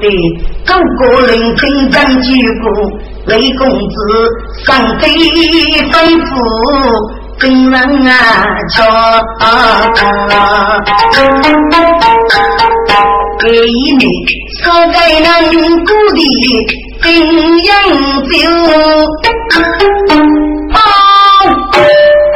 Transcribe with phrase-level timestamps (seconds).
[0.00, 0.06] 的
[0.66, 2.28] 高个人听讲举
[2.62, 2.64] 步，
[3.26, 3.94] 雷公子
[4.66, 4.68] 上
[4.98, 5.08] 飞
[5.90, 5.94] 吩
[6.26, 6.30] 咐。
[7.40, 7.74] 真人
[8.06, 8.12] 啊，
[8.68, 8.76] 瞧，
[13.40, 14.04] 给你
[14.62, 15.26] 少给人
[15.86, 16.20] 故的
[17.00, 17.08] 金
[17.64, 17.66] 银
[18.28, 18.36] 酒，
[20.70, 20.76] 好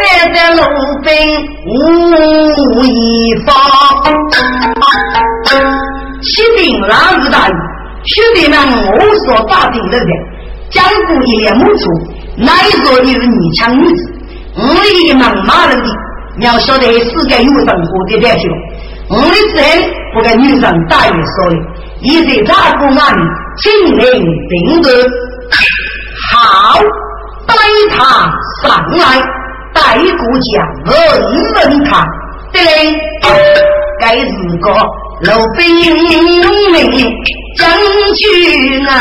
[0.00, 0.02] 站
[0.32, 0.58] 在路
[1.02, 1.06] 边
[1.66, 1.68] 无
[2.82, 2.88] 一
[3.44, 3.52] 方。
[6.24, 7.56] 启禀老子大人，
[8.04, 10.08] 兄弟们，我所打定的人，
[10.70, 11.84] 江湖一脸木主，
[12.38, 12.50] 乃
[12.82, 14.10] 说你是女强女子。
[14.56, 15.84] 我里的忙马人的，
[16.38, 18.42] 你要晓得世界有任何的代表。
[19.10, 21.56] 我的子女不跟女人大于说的，
[22.00, 23.14] 一在大公案
[23.58, 24.90] 精灵定夺。
[26.32, 26.80] 好，
[27.46, 27.54] 带
[27.90, 29.20] 他上来，
[29.74, 30.52] 带过将
[30.86, 30.94] 问
[31.54, 32.02] 问他。
[32.50, 32.66] 对嘞，
[34.00, 34.26] 该是
[34.62, 34.70] 个
[35.22, 36.42] 老兵民
[37.56, 37.70] 将
[38.14, 38.92] 军啊，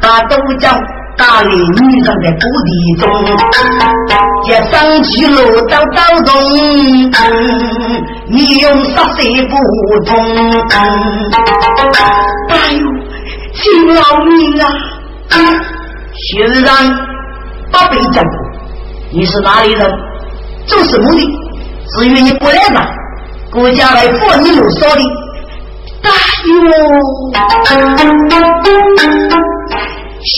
[0.00, 0.70] 大都叫。
[1.18, 3.08] 大理女人在谷地中，
[4.44, 6.28] 一上去路到道中，
[8.28, 9.16] 你用杀色
[9.48, 9.56] 不
[10.04, 10.14] 通。
[12.50, 12.80] 哎呦，
[13.54, 14.62] 亲老命啊！
[16.12, 16.66] 薛仁，
[17.72, 18.22] 宝贝讲，
[19.10, 19.90] 你是哪里人？
[20.66, 21.18] 做什么的？
[21.96, 22.86] 至于你不来吧，
[23.56, 25.00] 国家来放你路说的。
[26.02, 26.10] 哎
[26.44, 26.60] 呦！
[30.22, 30.28] 昔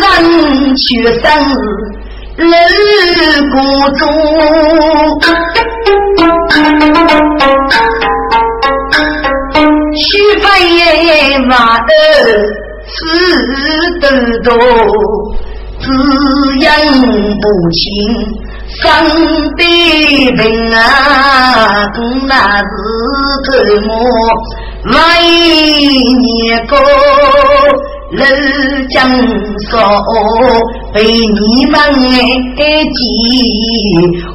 [0.00, 0.02] 人
[0.74, 0.88] 却
[1.20, 1.24] 生
[2.34, 2.44] 人
[3.50, 3.54] 孤
[3.96, 4.02] 中，
[9.94, 10.02] 须
[10.40, 10.44] 分
[10.74, 10.78] 也
[11.46, 11.86] 马儿
[12.88, 12.90] 死
[14.00, 14.04] 得
[14.42, 14.48] 多，
[15.80, 15.86] 只
[16.58, 16.66] 因
[17.40, 17.78] 不亲
[18.82, 18.86] 生
[19.56, 19.62] 的
[20.36, 21.86] 病啊，
[22.26, 22.64] 那是
[23.44, 23.88] 个么？
[24.84, 26.78] 来年过。
[28.12, 28.26] 老
[28.90, 29.08] 将
[29.70, 29.78] 说
[30.92, 32.98] ：“被你们爱记，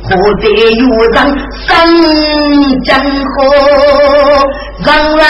[0.01, 0.43] 何得
[0.75, 1.15] 有人
[1.67, 1.67] 生
[2.83, 3.35] 江河？
[4.85, 4.87] 人
[5.17, 5.21] 人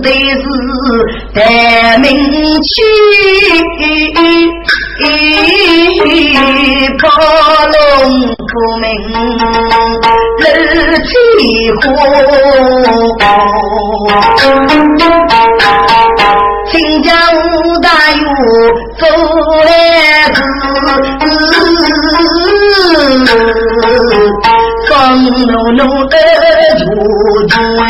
[0.00, 0.42] 都是
[1.34, 1.36] 得
[1.98, 2.06] 名
[2.62, 2.72] 去，
[6.98, 7.02] 破
[7.66, 7.74] 龙
[8.48, 8.82] 出名
[10.38, 10.44] 老
[11.04, 11.10] 起
[11.82, 11.84] 火。”
[16.72, 17.12] 新疆
[17.82, 18.24] 大哟
[18.96, 19.04] 走
[19.66, 19.70] 来
[20.32, 20.40] 子，
[24.88, 24.90] 光
[25.22, 26.16] 浓浓的
[26.78, 26.82] 竹
[27.48, 27.82] 卷，哪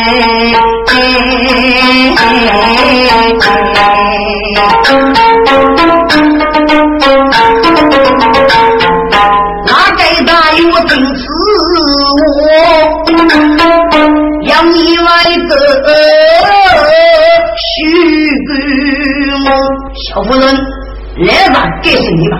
[20.23, 20.55] 夫人，
[21.27, 22.37] 来吧，该是你吧。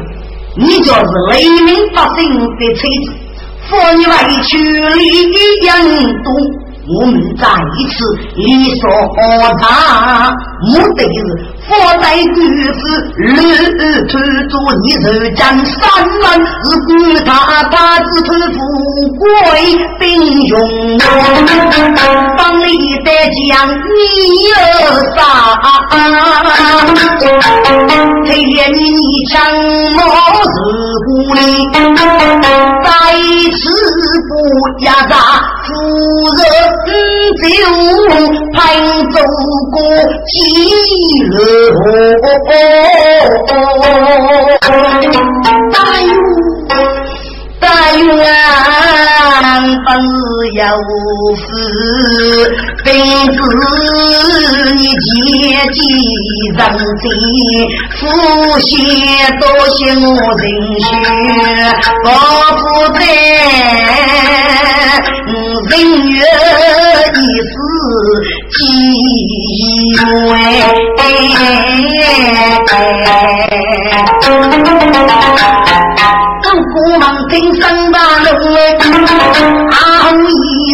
[0.56, 1.02] 你就是
[1.32, 3.12] 雷鸣百姓的妻子，
[3.70, 4.14] 扶你外
[4.44, 5.02] 去离
[5.66, 6.63] 人多。
[6.86, 8.04] 我们再一次
[8.36, 8.90] 一说
[9.58, 11.24] 他目的是
[11.66, 11.72] 佛
[12.02, 12.82] 在女子
[13.16, 13.24] 日
[13.78, 15.80] 日出做一手将三
[16.22, 18.60] 万是不他他只退富
[19.18, 19.24] 贵
[19.98, 20.98] 并用
[22.38, 22.68] 帮你
[23.06, 23.12] 得
[23.50, 24.54] 将你有
[25.16, 25.94] 啥啊啊
[28.26, 28.84] 你你
[29.32, 29.42] 讲
[29.96, 30.04] 我
[30.44, 30.54] 是
[31.06, 31.40] 鼓励
[32.84, 32.90] 再
[33.52, 33.62] 次
[34.28, 34.32] 不
[34.86, 35.16] 压榨
[35.64, 35.72] 夫
[36.36, 36.73] 人
[37.34, 37.42] 就
[38.54, 38.58] 盼
[39.12, 39.16] 走
[39.72, 39.76] 过
[40.28, 40.34] 几
[41.30, 41.36] 路，
[45.72, 46.08] 大勇
[47.60, 48.26] 大勇啊，
[49.86, 49.90] 本
[50.54, 50.62] 有
[51.36, 51.42] 事，
[52.84, 52.88] 并
[53.32, 53.36] 知
[54.76, 54.94] 你阶
[55.72, 55.76] 级
[56.56, 56.60] 人
[57.00, 57.06] 心，
[58.00, 58.02] 父
[58.60, 58.72] 谢
[59.40, 60.08] 多谢我
[60.38, 60.44] 人
[60.80, 60.86] 血，
[62.04, 62.08] 我
[62.58, 62.62] 不
[62.94, 63.02] 在。
[65.70, 65.72] 人
[66.10, 66.16] 月
[67.14, 67.54] 一时
[68.50, 68.58] 几
[69.98, 70.02] 回，
[76.42, 77.62] 跟姑忙听声
[77.92, 78.28] 大路，
[79.72, 79.78] 喊
[80.20, 80.26] 一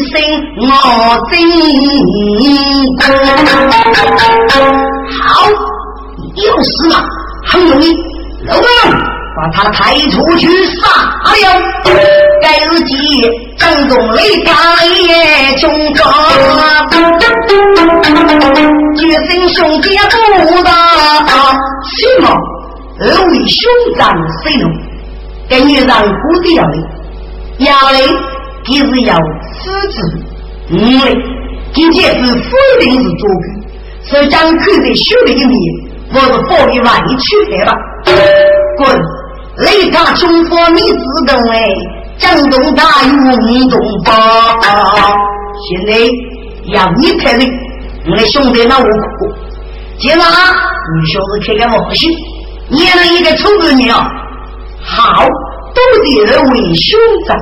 [0.10, 0.14] 声
[0.58, 0.64] 我
[1.30, 1.32] 真
[5.24, 5.28] 好，
[6.36, 6.94] 有事嘛？
[7.46, 7.86] 很容易，
[8.48, 8.66] 老板，
[9.40, 10.88] 把他抬出去杀
[11.24, 11.36] 了。
[12.42, 12.94] 该日记
[13.58, 16.04] 正中雷打也中高，
[18.98, 19.98] 决心兄弟
[20.46, 20.72] 不打，
[21.86, 22.26] 什么
[23.00, 23.60] 二位兄
[23.98, 24.14] 长
[24.44, 24.66] 谁弄？
[25.48, 26.78] 给你让姑的要的，
[27.60, 27.98] 要的
[28.66, 29.96] 就是要狮子，
[30.72, 30.76] 五
[31.06, 31.08] 嘞，
[31.74, 32.50] 今天是否
[32.82, 35.56] 定是做鬼，是将看在兄弟的面，
[36.14, 37.74] 我是保你万一去开吧，
[38.78, 39.19] 滚！
[39.60, 41.68] 雷家中火你自动哎，
[42.18, 43.10] 江东大雨
[43.70, 44.16] 东风，
[45.68, 45.92] 现在
[46.74, 47.42] 要你开人，
[48.10, 48.88] 我的兄弟那我苦，
[49.98, 52.08] 今晚你小子开个玩笑，
[52.70, 53.98] 你了一个臭子鸟，
[54.82, 55.26] 好，
[55.76, 56.98] 都得为兄
[57.28, 57.38] 长，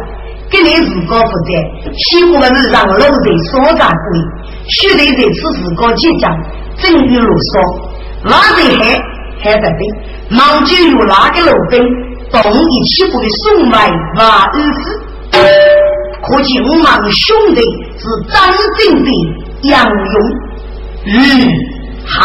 [0.49, 3.07] 跟你自个负责，西湖的日让老在
[3.51, 4.19] 所长贵，
[4.69, 6.31] 须得在此自个即将
[6.77, 7.61] 正欲如梭，
[8.23, 8.99] 哪在还
[9.39, 9.85] 还在背，
[10.29, 11.79] 忙就有哪个路兵。
[12.29, 14.77] 东一起步的送来万儿子，
[15.31, 16.83] 可见我们
[17.13, 17.61] 兄弟
[17.97, 18.35] 是真
[18.77, 19.09] 正的
[19.63, 19.95] 杨勇。
[21.05, 21.15] 嗯，
[22.05, 22.15] 好。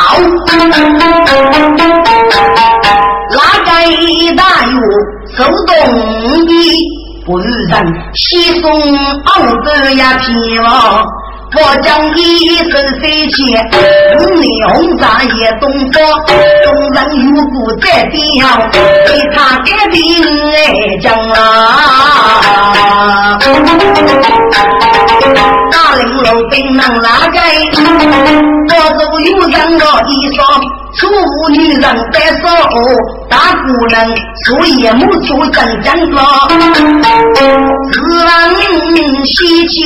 [3.30, 3.66] 哪个
[4.36, 4.74] 大勇
[5.36, 5.70] 手动
[6.46, 6.50] 的，
[7.24, 7.72] 不是人
[8.14, 8.64] 西送
[9.24, 9.30] 二
[9.62, 10.66] 哥呀天王。
[11.54, 13.70] 我将一身飞剑，
[14.16, 16.02] 五里红纱也东方，
[16.64, 16.96] 众人
[17.26, 18.16] 如鼓在调，
[19.06, 20.00] 为他改兵
[20.50, 20.56] 哎
[21.02, 21.38] 将啊！
[25.70, 27.36] 大领路兵能拉开，
[28.68, 30.40] 我走有人我一双，
[30.96, 31.00] 楚
[31.50, 32.44] 女人在手，
[33.28, 33.94] 大姑娘
[34.46, 36.48] 所以母出真正高，
[37.92, 38.00] 自
[38.94, 38.96] 问
[39.26, 39.76] 西街。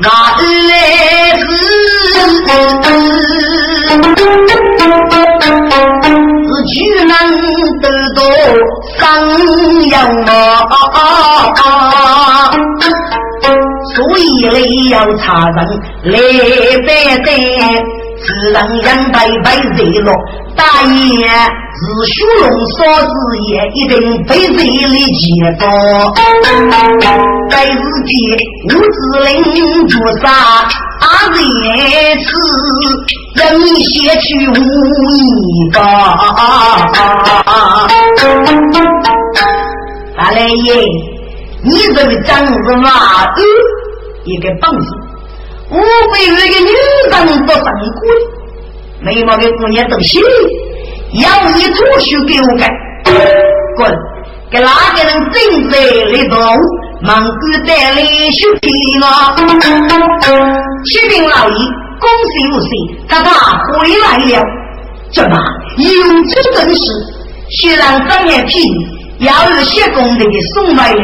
[0.00, 0.08] 那
[0.68, 0.72] 来
[1.38, 1.46] 是
[2.16, 3.36] 是
[6.64, 6.74] 巨
[7.04, 7.12] 难
[7.80, 7.84] 得
[8.14, 8.18] 到
[8.98, 9.00] 三
[9.88, 9.94] 阳
[10.24, 10.30] 啊，
[13.94, 14.54] 所以来
[14.90, 15.56] 要查人
[16.04, 16.14] 来
[16.86, 16.88] 拜
[17.24, 17.28] 拜。
[18.24, 20.14] 此人杨白白热落，
[20.56, 22.44] 大爷是虚荣
[22.78, 23.10] 少子
[23.50, 25.22] 也，一定被这里劫
[25.58, 25.62] 夺。
[27.50, 27.74] 在日
[28.06, 28.14] 间
[28.64, 29.28] 五子领
[29.88, 30.24] 绝杀，
[31.00, 31.04] 阿
[31.36, 32.26] 也是
[33.34, 33.90] 人血
[34.20, 34.52] 去无
[35.10, 35.76] 一个。
[40.16, 40.68] 大来爷，
[41.64, 42.90] 你这个长子嘛，
[43.36, 43.42] 嗯，
[44.24, 44.86] 一个棒子。
[45.72, 45.78] 我
[46.12, 46.68] 被那个女
[47.10, 47.72] 人都上过，
[49.00, 50.22] 眉毛的姑娘都行，
[51.14, 52.68] 要你出去给我干，
[53.76, 53.90] 滚！
[54.50, 55.78] 给哪个人正在
[56.10, 56.36] 里头，
[57.00, 59.34] 忙着带来血拼了。
[60.84, 61.56] 启禀老爷，
[61.98, 62.68] 恭喜无喜，
[63.08, 63.30] 他他
[63.64, 64.44] 回来了。
[65.10, 65.36] 怎么
[65.78, 65.86] 有
[66.28, 66.82] 这本事？
[67.60, 68.52] 虽然张眼皮，
[69.20, 70.98] 要有些功德的送来的，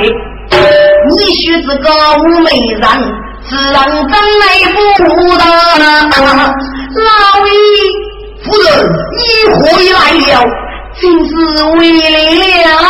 [1.10, 1.90] 你须知个
[2.22, 2.82] 武美人。
[3.48, 4.76] 自然真来不
[5.38, 5.42] 大，
[6.94, 7.10] 老
[7.46, 7.50] 爷
[8.44, 8.66] 夫人，
[9.16, 9.20] 你
[9.54, 9.58] 回
[9.90, 10.22] 来了，
[11.00, 11.30] 真是
[11.78, 11.80] 为
[12.62, 12.82] 了啊！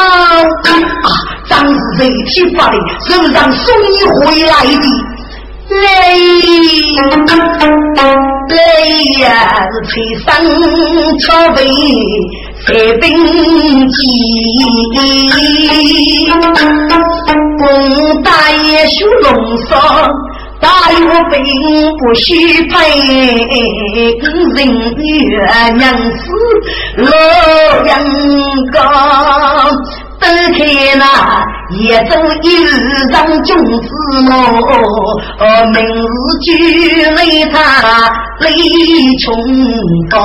[1.49, 2.75] 张是谁批发的？
[3.07, 4.87] 是不是让送你回来的？
[5.71, 5.77] 累
[8.49, 8.51] 累
[9.21, 9.29] 呀，
[9.71, 9.93] 是吹
[10.25, 10.27] 上
[11.21, 11.59] 桥背，
[12.67, 12.67] 塞
[12.99, 13.05] 兵
[13.91, 13.97] 器，
[17.59, 17.63] 公
[18.23, 19.27] 大爷修龙
[19.69, 19.73] 嫂。
[20.61, 20.99] 大有
[21.31, 21.37] 兵
[21.99, 22.75] 不许配，
[24.55, 24.59] 人
[24.99, 25.13] 月
[25.77, 26.17] 娘子
[26.97, 27.07] 老
[27.87, 27.91] 杨
[28.73, 28.77] 高。
[30.21, 30.59] 得看
[30.99, 31.05] 那
[31.71, 32.13] 一走
[32.43, 32.67] 一日
[33.13, 33.89] 上君子
[35.39, 36.11] 哦，明日
[36.43, 36.47] 就
[37.15, 37.19] 为
[37.53, 37.57] 他
[38.41, 38.51] 泪
[39.25, 39.27] 冲
[40.11, 40.19] 高，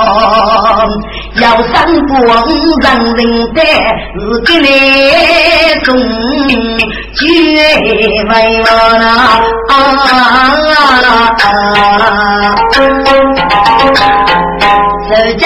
[1.42, 1.74] 要三
[2.08, 2.16] 光
[2.82, 3.20] 人人
[3.54, 3.60] 带，
[4.14, 4.68] 是给来
[5.84, 5.98] 种
[7.16, 7.22] 绝
[8.30, 8.68] 为啊
[15.10, 15.42] 是将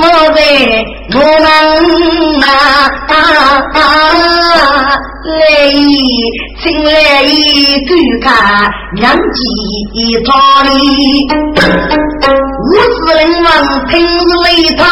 [0.00, 0.04] 我
[0.34, 0.38] 在
[1.14, 1.46] 我们
[2.42, 2.44] 啊
[5.24, 5.30] 来，
[6.60, 7.26] 请来一
[8.20, 8.26] 看
[8.96, 10.30] 娘几道
[10.64, 10.70] 理。
[12.64, 13.46] 五十人王
[13.88, 13.92] 听
[14.42, 14.82] 雷他，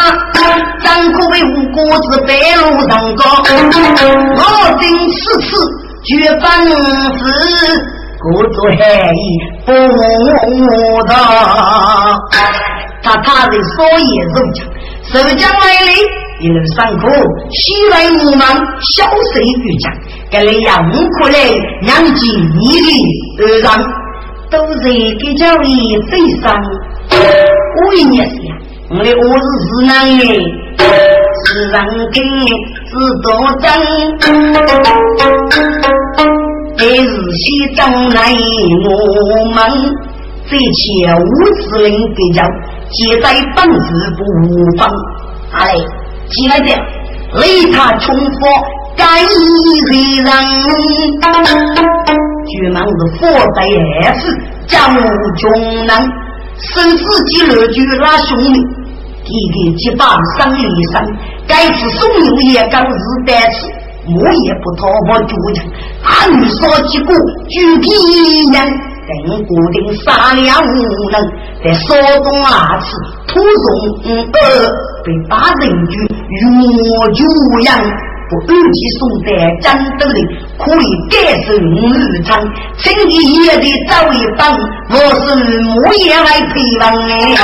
[0.83, 3.21] 张可为无辜子白路上高。
[4.37, 4.39] 我
[4.79, 5.47] 今此次
[6.05, 6.09] 绝
[6.39, 6.43] 本
[7.17, 7.21] 事，
[8.19, 8.23] 故
[8.53, 8.81] 作害
[9.13, 9.17] 意
[9.65, 9.69] 不
[11.07, 11.11] 道。
[13.03, 14.57] 他他的所言如讲，
[15.11, 15.91] 受将来里
[16.39, 17.09] 一路上苦，
[17.49, 17.59] 西
[17.89, 18.47] 来无忙，
[18.95, 19.91] 小水遇讲，
[20.31, 21.37] 给你养苦来
[21.87, 22.21] 养几
[22.57, 22.79] 你
[23.37, 23.83] 的儿郎，
[24.49, 24.83] 都是
[25.17, 26.55] 给教育非常。
[27.83, 28.55] 我一年是呀，
[28.91, 30.23] 我的儿子是男的，
[31.43, 31.75] 是人
[32.13, 32.21] 给
[32.87, 33.27] 是多
[33.59, 33.67] 真，
[36.77, 38.31] 但是西张来
[38.85, 38.89] 我
[39.49, 39.57] 们
[40.49, 41.27] 这前五
[41.59, 42.41] 子令比较，
[42.89, 44.19] 皆在本事不
[44.77, 44.89] 放。
[45.51, 45.75] 哎，
[46.29, 46.73] 接着
[47.33, 48.31] 雷他重复
[48.95, 49.89] 该谁
[50.21, 50.27] 人？
[52.47, 53.21] 巨蟒是佛
[53.55, 54.21] 在二世，
[54.67, 54.99] 江湖
[55.37, 55.43] 中
[55.85, 55.89] 人，
[56.57, 58.59] 生死几乐就拉兄弟。
[59.23, 60.93] 一个几把生一生，
[61.47, 62.85] 该是送牛也刚日
[63.25, 63.69] 单次，
[64.07, 65.63] 我也不讨我主强。
[66.03, 66.09] 俺
[66.49, 67.13] 说几个
[67.47, 67.89] 举皮
[68.51, 68.55] 人，
[69.07, 70.65] 跟固定三两无
[71.11, 71.15] 能，
[71.63, 71.93] 在手
[72.23, 72.85] 中二次
[73.27, 73.47] 土中
[74.33, 74.35] 二，
[75.05, 75.95] 被打人局
[76.41, 77.23] 若就
[77.61, 77.69] 样。
[78.31, 79.67] 不预计送在战
[79.99, 80.23] 斗里，
[80.57, 82.39] 可以改善日常。
[82.77, 84.57] 请你也得找一帮，
[84.89, 87.35] 我是木叶来陪伴哎。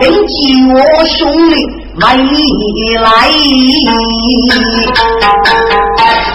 [0.00, 0.34] 登记
[0.72, 0.74] 我
[1.06, 1.16] 兄
[1.50, 1.54] 弟
[1.98, 3.06] 来来，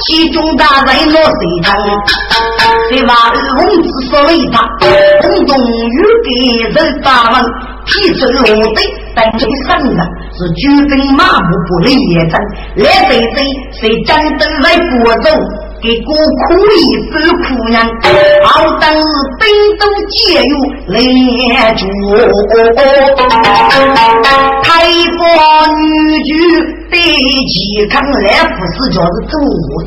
[0.05, 1.75] 其中大人我谁当？
[2.89, 4.55] 这话儿公子说了一他，
[5.21, 6.29] 轰动于给
[6.69, 7.43] 人打门，
[7.85, 8.41] 皮子落
[8.75, 8.79] 地。
[9.13, 9.97] 但这个上人
[10.41, 12.33] 是举兵马步不离也真，
[12.77, 15.31] 来对对，谁战斗来国中，
[15.81, 16.74] 给孤苦力
[17.12, 17.75] 之苦人，
[18.43, 18.91] 好当
[19.38, 19.45] 兵
[19.77, 20.53] 都借用
[20.88, 20.95] 来
[21.74, 21.81] 助。
[24.63, 24.69] 太
[25.17, 25.19] 婆
[25.77, 25.83] 女
[26.24, 26.27] 婿
[26.89, 26.98] 对
[27.45, 27.53] 其
[27.88, 28.17] 看来
[28.57, 29.33] 不是叫是做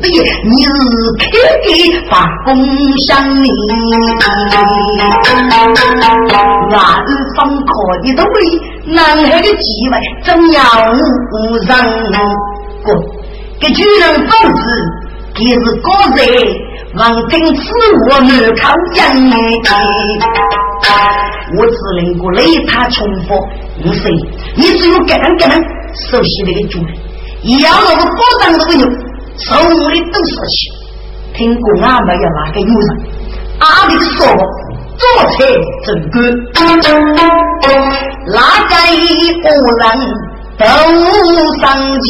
[0.01, 0.03] 的，
[0.45, 0.67] 你是
[1.19, 1.23] 开
[1.65, 1.67] 给
[2.09, 2.11] 发
[2.45, 2.55] 功
[3.07, 3.11] 赏
[3.43, 3.45] 你，
[6.71, 6.73] 万
[7.35, 7.71] 方可
[8.03, 8.29] 以的为。
[8.87, 11.69] 南海的机会怎样无人
[12.83, 12.93] 过？
[13.59, 14.61] 给巨人放肆，
[15.39, 16.17] 也是高人
[16.97, 17.61] 望听此
[18.09, 19.01] 我难靠近。
[21.57, 23.33] 我只能够雷他重复，
[23.81, 24.09] 不是
[24.55, 25.49] 你只有干干
[26.09, 26.87] 熟悉那个主人，
[27.61, 28.85] 要那个保障那个有，
[29.37, 30.55] 手里都说起。
[31.33, 33.07] 听过俺没有哪个有人，
[33.59, 34.27] 阿里的说。
[34.97, 35.35] 做菜
[35.85, 36.13] 正干，
[38.33, 38.37] 哪
[38.69, 38.73] 个
[39.61, 39.83] 无人
[40.57, 40.63] 都
[41.59, 41.63] 上
[42.01, 42.07] 街，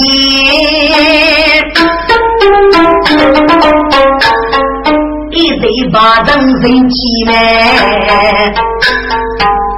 [5.32, 6.30] 一对把人
[6.62, 6.96] 人气
[7.28, 7.32] 来。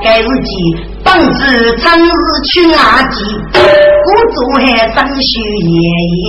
[0.03, 0.51] 该日记
[1.03, 1.41] 本是
[1.77, 2.09] 长日
[2.51, 3.15] 去阿记，
[3.53, 5.29] 我做还张学
[5.63, 5.71] 爷
[6.13, 6.23] 爷，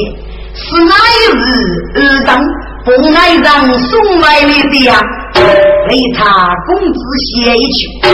[0.54, 1.42] 是哪一日
[1.94, 2.28] 二当
[2.84, 4.90] 不爱让送来的呀？
[5.90, 7.00] 为他公子
[7.34, 8.08] 写一曲，失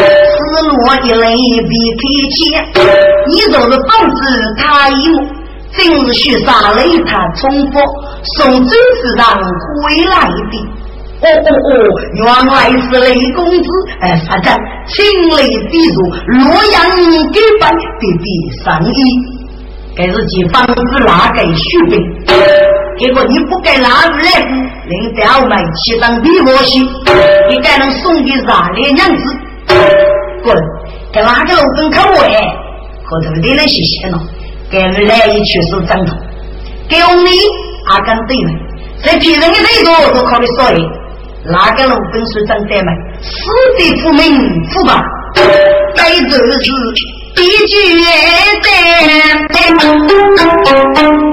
[0.68, 1.34] 落的泪
[1.68, 2.38] 比开钱。
[3.28, 4.20] 你若是放置
[4.58, 5.26] 他一幕，
[5.76, 7.80] 正是许杀雷他重复
[8.36, 10.54] 送走是让回来的。
[11.22, 11.72] 哦哦哦，
[12.14, 13.68] 原来是雷公子，
[14.00, 15.04] 哎，发展情
[15.36, 16.76] 雷地主洛阳
[17.32, 18.26] 给办的的
[18.62, 18.96] 生意。
[19.96, 20.74] 该是几房子
[21.06, 21.98] 拿给续兵，
[22.98, 24.40] 结果你不给拿回来，
[24.86, 26.78] 领表妹去当比我去，
[27.50, 29.36] 你该能送给啥的娘子？
[30.42, 30.56] 滚！
[31.12, 32.38] 给哪个路跟口味？
[33.04, 34.18] 后头的那些钱了，
[34.70, 36.18] 给你来一曲是正统，
[36.88, 37.26] 给我们
[37.88, 38.50] 阿甘对了，
[39.02, 40.78] 在别人的最多都考虑说的，
[41.50, 42.92] 哪个路跟是真的吗？
[43.20, 44.38] 死的不明
[44.72, 44.94] 不白，
[45.96, 46.70] 该就是。
[47.36, 47.72] 一句
[48.62, 48.68] 的，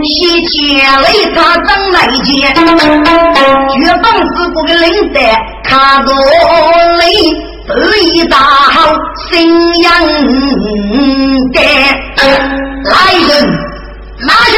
[0.03, 0.10] 西
[0.48, 0.55] 街
[1.01, 1.05] 为
[1.36, 5.20] 他张来见，绝棒子不给领带，
[5.63, 6.13] 卡多
[6.98, 7.03] 累，
[7.67, 8.93] 得一大好
[9.29, 9.29] 新
[9.84, 9.91] 阳
[11.53, 11.58] 盖，
[12.84, 12.93] 来
[13.27, 13.70] 人。
[14.27, 14.55] 拿下！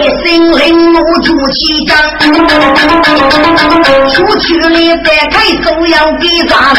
[0.00, 0.24] 一声
[0.58, 0.64] 令
[0.94, 1.92] 我出气张，
[4.12, 4.66] 出去了
[5.04, 6.78] 再开手要给咱们，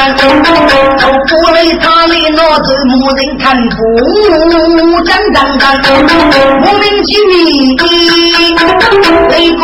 [0.97, 3.75] 都不雷他的脑子没人看不
[5.03, 5.63] 张张张，
[6.61, 7.29] 莫名其妙
[9.29, 9.61] 雷公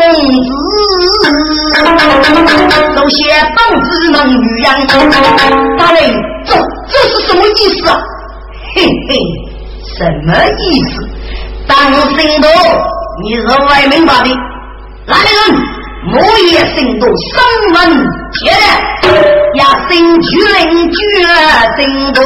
[1.17, 1.23] 子，
[2.95, 3.17] 都些
[3.55, 4.65] 棒子弄女人，
[5.77, 5.97] 大雷，
[6.45, 6.49] 这
[6.89, 7.49] 这是什么意
[7.79, 7.91] 思啊？
[8.75, 8.77] 嘿
[9.09, 9.11] 嘿，
[9.97, 10.95] 什么意思？
[11.67, 11.77] 当
[12.17, 12.49] 心多，
[13.23, 14.29] 你是外明白的。
[15.05, 15.31] 来人，
[16.05, 17.43] 莫也心多，三
[17.73, 17.77] 文
[18.33, 18.51] 铁
[19.55, 20.53] 呀，心巨人
[20.91, 20.97] 绝
[21.77, 22.17] 心多，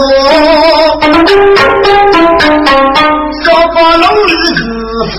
[3.43, 4.57] 说不龙日子
[5.11, 5.17] 福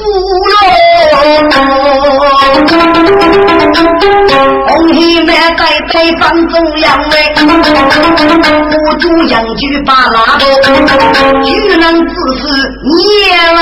[0.49, 0.55] 喽。
[4.71, 7.12] 红衣满在北方中央位，
[8.87, 10.45] 我主杨举把那个，
[11.45, 12.43] 巨人只是
[12.87, 12.97] 捏
[13.53, 13.59] 拉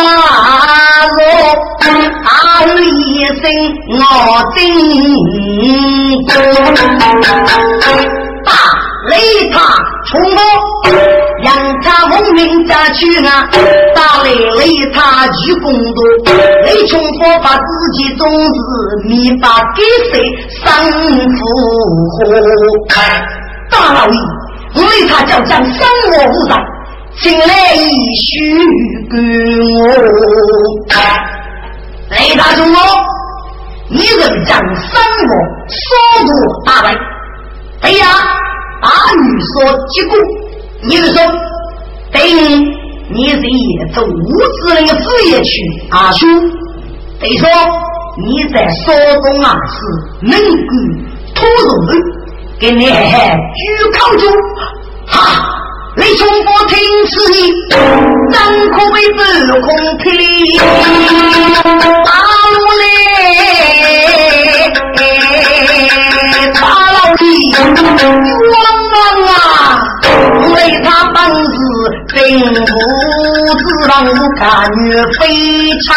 [1.16, 1.20] 罗，
[2.24, 2.30] 啊
[2.64, 3.42] 一声
[3.88, 3.98] 我
[4.54, 4.58] 真
[8.44, 8.52] 大。
[9.06, 9.58] 雷他
[10.06, 10.38] 冲锋，
[11.42, 13.48] 让他奉命家去啊！
[13.94, 16.32] 打雷雷他举弓多，
[16.64, 17.62] 雷李穷佛把自
[17.94, 18.58] 己种子
[19.06, 20.66] 米把给谁生
[21.36, 21.38] 福
[22.10, 22.90] 祸？
[23.70, 24.18] 大老爷，
[24.74, 26.58] 我为他叫将生我无上，
[27.20, 27.80] 请来一
[28.16, 28.26] 许
[29.10, 29.16] 给
[29.74, 29.76] 我。
[32.10, 32.76] 雷大兄哦，
[33.90, 35.32] 你人将生我
[35.68, 35.78] 所
[36.26, 36.30] 夺
[36.66, 36.86] 大败。
[37.80, 38.06] 哎呀，
[38.80, 39.54] 大女说
[39.88, 40.16] 结果，
[40.82, 41.16] 你是说
[42.12, 42.76] 对你？
[43.10, 44.06] 你是也走无
[44.52, 45.50] 知人的职业去
[45.90, 46.28] 阿兄，
[47.18, 47.48] 得说
[48.22, 50.38] 你在山东啊是能干
[51.34, 51.90] 土肉人，
[52.60, 52.92] 给你举
[53.94, 54.28] 考究，
[55.06, 55.18] 哈！
[55.96, 57.50] 李兄不听此言，
[58.30, 58.36] 怎
[58.72, 59.18] 可为不
[59.62, 59.66] 空
[60.04, 60.06] 听？
[67.74, 68.54] 弟，冤
[68.92, 69.57] 枉啊！
[72.36, 72.78] 为他本事。
[72.98, 73.90] 并不知道
[74.36, 74.44] 干
[74.76, 75.24] 女非
[75.86, 75.88] 常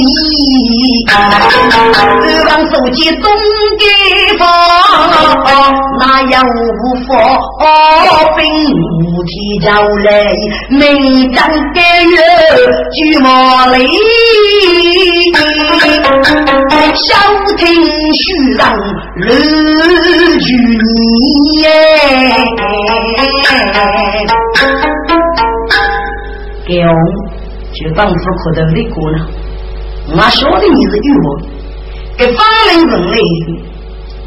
[0.00, 0.02] 意，
[2.22, 3.28] 只望手机东
[3.78, 3.82] 给
[4.38, 4.42] 方，
[6.00, 6.46] 那样无
[7.04, 7.12] 法
[8.36, 9.68] 并无提交
[10.04, 10.08] 来，
[10.70, 10.80] 明
[11.34, 11.38] 将
[11.74, 12.16] 给月
[12.94, 13.76] 举马雷，
[16.94, 17.08] 小
[17.58, 17.62] 听
[18.14, 18.24] 虚
[18.56, 18.62] 让
[19.16, 19.28] 日
[20.38, 21.64] 举你。
[26.66, 26.94] 给我
[27.72, 29.26] 就当是可得的过了。
[30.16, 31.26] 我晓得你是玉我，
[32.16, 33.18] 给方人人类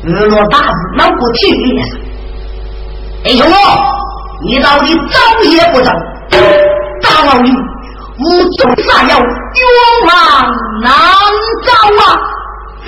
[0.03, 1.81] 日落大事，那不听你的。
[3.25, 3.53] 哎兄弟，
[4.43, 5.91] 你到底走也不走？
[7.01, 7.51] 大老爷，
[8.19, 8.23] 无
[8.55, 9.27] 中啥要冤
[10.07, 10.11] 枉
[10.81, 10.91] 难
[11.63, 11.71] 找
[12.03, 12.05] 啊！
[12.85, 12.87] 哼，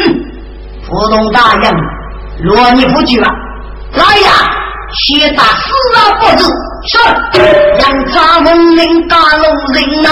[0.87, 1.73] 普通大人，
[2.43, 3.31] 若你不惧啊，
[3.93, 4.31] 来呀，
[4.93, 5.49] 先打死
[5.97, 6.51] 啊不子。
[6.87, 6.97] 是，
[7.79, 10.07] 杨家文明大路人呐，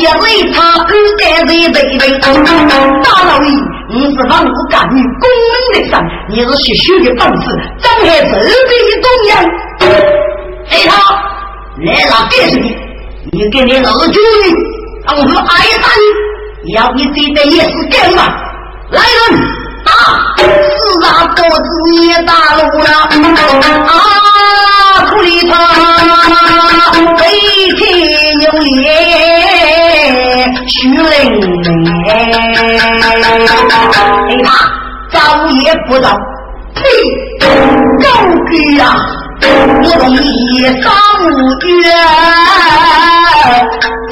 [0.00, 0.84] 因为他二
[1.18, 2.02] 代在北北。
[2.18, 3.48] 大老爷，
[3.88, 7.46] 你是万物干预公明的上，你是学学的本事，
[7.78, 8.34] 怎还这
[8.68, 9.32] 辈东样？
[10.70, 10.90] 哎他
[11.84, 12.62] 来了干什么？
[13.32, 14.12] 你给你儿子
[15.06, 15.42] 让我们挨
[15.80, 15.88] 打
[16.64, 18.20] 你，要你这代也是干嘛？
[18.90, 19.40] 来人
[19.84, 20.33] 啊！
[20.44, 22.86] 四大脖子捏大路了
[23.86, 23.92] 啊！
[25.10, 25.52] 苦里头，
[27.16, 27.22] 悲
[27.76, 27.80] 天
[28.40, 28.84] 有脸，
[30.66, 31.02] 徐玲
[31.40, 31.66] 玲。
[32.08, 32.12] 哎
[34.44, 34.46] 他
[35.12, 35.16] 早
[35.48, 36.06] 也不早，
[36.74, 36.80] 呸！
[38.02, 38.04] 高
[38.48, 38.82] 贵呀，
[39.82, 40.16] 我同你
[40.82, 40.90] 上
[41.68, 41.74] 月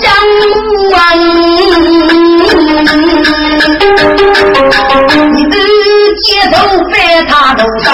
[0.00, 0.04] 将
[0.92, 0.94] 完，
[6.22, 6.54] 街头
[6.88, 7.86] 摆他头上，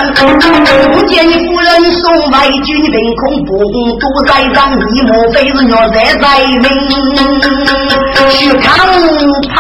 [0.93, 3.51] 不见你夫人送外军凭空不
[3.99, 4.59] 都在上，
[4.93, 6.27] 你莫非是鸟在在
[6.61, 6.63] 命？
[8.29, 8.67] 去看
[9.49, 9.57] 看，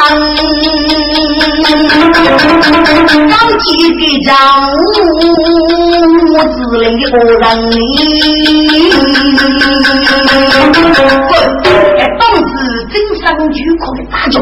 [3.26, 4.28] 刚起的家
[4.76, 4.78] 务，
[6.52, 7.74] 自领的何人理？
[11.28, 11.32] 滚！
[12.18, 12.48] 当时
[12.92, 14.34] 真上举口的大叫，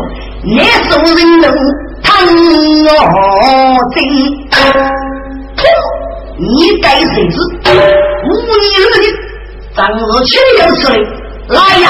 [0.43, 1.47] 那时人能。
[2.16, 5.64] 我真，
[6.38, 6.46] 你
[6.81, 7.29] 该谁。
[7.29, 7.37] 知？
[8.26, 8.29] 无
[8.61, 9.05] 你二的，
[9.74, 10.96] 张日清有此理。
[11.48, 11.87] 来呀，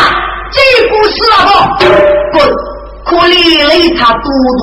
[0.53, 0.57] 这
[0.89, 1.35] 不是啊
[1.79, 1.81] 不
[2.39, 2.39] 滚！
[3.05, 3.31] 可怜
[3.97, 4.25] 他多
[4.59, 4.63] 多，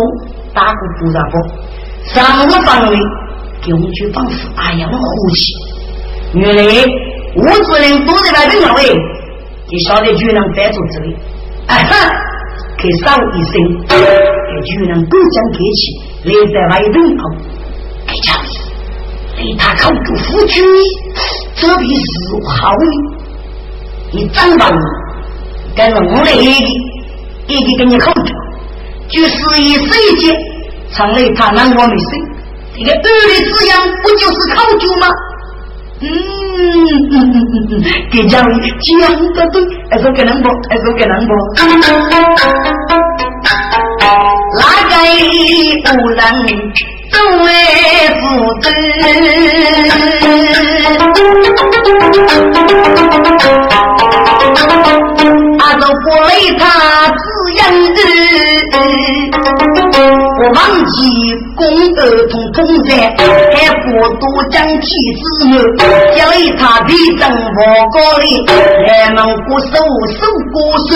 [0.54, 1.34] 打个不然不，
[2.14, 2.14] 上
[2.48, 2.94] 了房里
[3.62, 4.48] 给我们去放肆。
[4.56, 5.42] 哎呀，我呼气！
[6.34, 6.62] 原来
[7.36, 8.82] 我只能躲在外边了喂，
[9.70, 11.16] 你晓得就能逮住这里。
[11.68, 11.92] 哎哈，
[12.78, 13.54] 给上一声，
[13.88, 13.96] 给
[14.64, 15.82] 就能不讲客气。
[16.24, 17.22] 立在外人口，
[18.08, 20.64] 给家里，立他口住夫君，
[21.56, 22.04] 这比是
[22.48, 23.18] 好呢。
[24.12, 24.78] 你长大了，
[25.76, 28.34] 跟着我来一个，一个给你口住，
[29.10, 30.34] 就是一世界，
[30.94, 32.10] 成了他让我没生。
[32.76, 35.08] 这个儿女滋养不就是口住吗？
[36.04, 37.36] 嗯嗯嗯
[37.72, 38.50] 嗯， 给家里
[38.82, 40.54] 讲的对，还是给能不？
[40.76, 40.76] 还
[60.54, 60.96] 忘记
[61.56, 61.62] 功
[61.96, 63.88] 德同同在，还不
[64.20, 65.56] 多讲几子哟。
[66.16, 67.58] 叫来他的正房
[67.92, 68.26] 高里，
[68.88, 69.68] 来门过手
[70.14, 70.56] 手过
[70.88, 70.92] 手，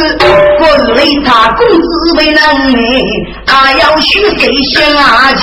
[0.58, 0.62] 过
[0.94, 2.38] 来他公子为能
[2.72, 2.80] 耐，
[3.48, 4.42] 还要许谁
[4.74, 4.76] 下
[5.36, 5.42] 去？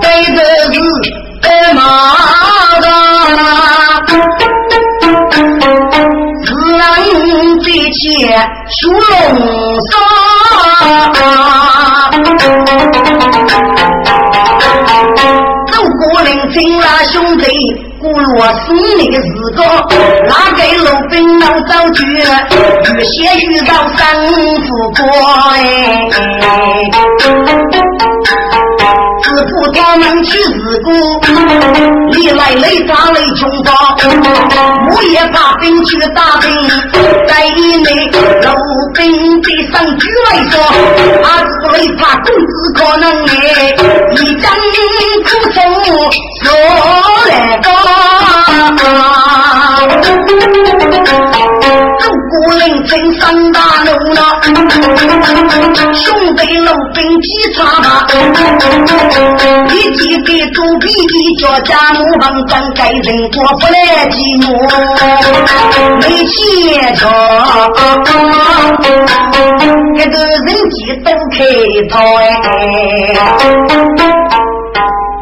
[0.00, 0.04] 对
[0.36, 0.38] 的
[0.72, 0.74] 是
[1.44, 1.48] 二
[8.28, 9.00] 熟龙
[9.90, 9.92] 山。
[15.72, 17.44] 走过林青拉兄弟
[18.00, 19.62] 古罗斯你的诗歌
[20.28, 22.30] 拉给老兵老少去了
[23.34, 24.06] 你们到三
[24.60, 24.90] 找
[27.98, 28.11] 张
[29.22, 30.90] 自负他们去自古，
[32.10, 33.72] 历来雷打雷冲锋，
[34.90, 36.50] 我也怕兵去打兵，
[37.26, 38.10] 在内
[38.42, 38.54] 老
[38.94, 40.52] 兵的上举来说，
[41.22, 43.74] 他是雷怕公子可能哎，
[44.16, 44.44] 一将
[54.14, 56.02] 三大路了，兄
[56.36, 58.06] 弟老兵几差吧？
[59.68, 63.74] 一起给猪皮一脚家母帮转该人过不来
[64.10, 64.44] 寂寞，
[66.00, 67.00] 没钱着，
[69.96, 71.38] 这个人机都开
[71.88, 72.22] 头哎，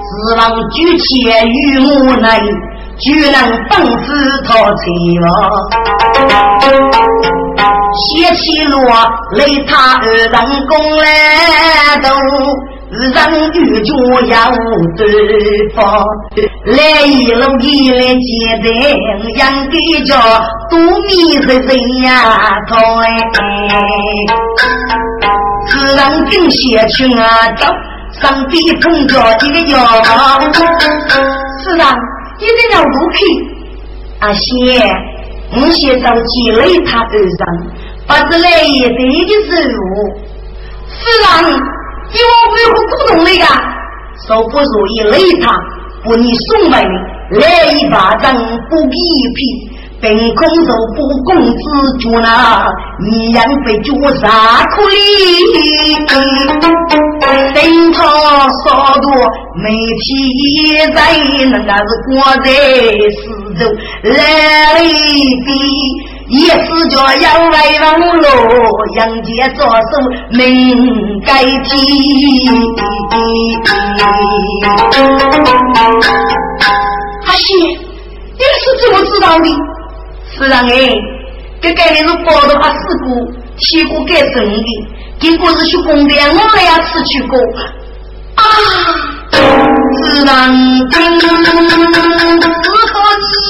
[0.07, 0.41] 只望
[0.71, 1.05] 举起
[1.45, 1.87] 玉木
[2.21, 2.41] 来。
[3.01, 3.35] 居然
[3.71, 4.07] 本事
[4.45, 4.85] 掏钱
[5.23, 5.27] 了，
[8.09, 8.79] 写起落
[9.33, 10.31] 雷他二人
[10.67, 11.05] 攻来
[12.03, 12.09] 都，
[12.93, 13.89] 二人遇着
[14.27, 14.35] 要
[14.97, 15.01] 对
[15.75, 15.79] 方，
[16.67, 18.29] 来一路一来接
[18.63, 18.67] 待，
[19.37, 20.11] 养的叫
[20.71, 21.11] 多米
[21.43, 21.69] 是人
[22.03, 22.09] 呀
[22.69, 22.73] 讨
[25.73, 25.99] 二人
[26.31, 26.59] 跟写
[26.89, 27.23] 去啊
[27.57, 27.67] 走，
[28.21, 29.77] 上边碰着一个腰，
[31.63, 31.85] 是啊。
[32.41, 33.19] 一定要入去，
[34.21, 34.41] 阿仙，
[35.53, 37.29] 我先找积累他二人，
[38.11, 39.81] 不是来也得的事物。
[40.89, 41.51] 是啊，你
[42.19, 43.45] 我为何主动那个？
[44.27, 45.47] 说不如意累他，
[46.03, 46.87] 不你送来的，
[47.39, 47.43] 来
[47.73, 48.35] 一巴掌
[48.69, 49.71] 不给一皮。
[50.03, 51.59] 凭空受不公子
[52.01, 52.67] 主那，
[53.07, 54.95] 你养被脚啥苦力？
[57.55, 57.99] 心头
[58.65, 59.07] 少多
[59.63, 60.07] 没皮
[60.95, 60.99] 在，
[61.51, 62.11] 那是过
[62.43, 62.49] 在
[63.13, 63.21] 四
[63.59, 63.61] 周
[64.03, 64.11] 来
[64.81, 65.49] 的，
[66.33, 68.25] 一是叫杨外王罗，
[68.97, 69.99] 杨杰做手
[70.31, 70.39] 能
[71.25, 71.69] 改天。
[77.27, 79.47] 阿西，你是怎么知道的？
[80.33, 80.73] 是让哎，
[81.61, 83.09] 这个是报道他事故，
[83.59, 84.65] 起过改正的，
[85.19, 87.37] 经过是去公的，我们也是去过
[88.37, 88.45] 啊。
[89.33, 90.31] 是让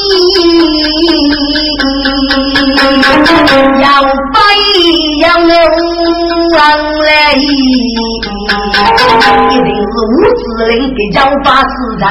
[0.01, 0.11] 四
[3.01, 3.29] 合计，
[3.83, 3.85] 要
[4.33, 4.37] 白
[5.21, 5.25] 杨
[6.57, 6.59] 王
[7.03, 7.09] 来。
[9.51, 12.03] 一定是吴子陵给叫把死人，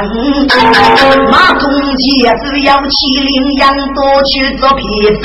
[1.30, 1.64] 马中
[1.98, 2.08] 杰
[2.46, 2.90] 只要麒
[3.24, 4.82] 麟羊多去做皮
[5.22, 5.24] 子，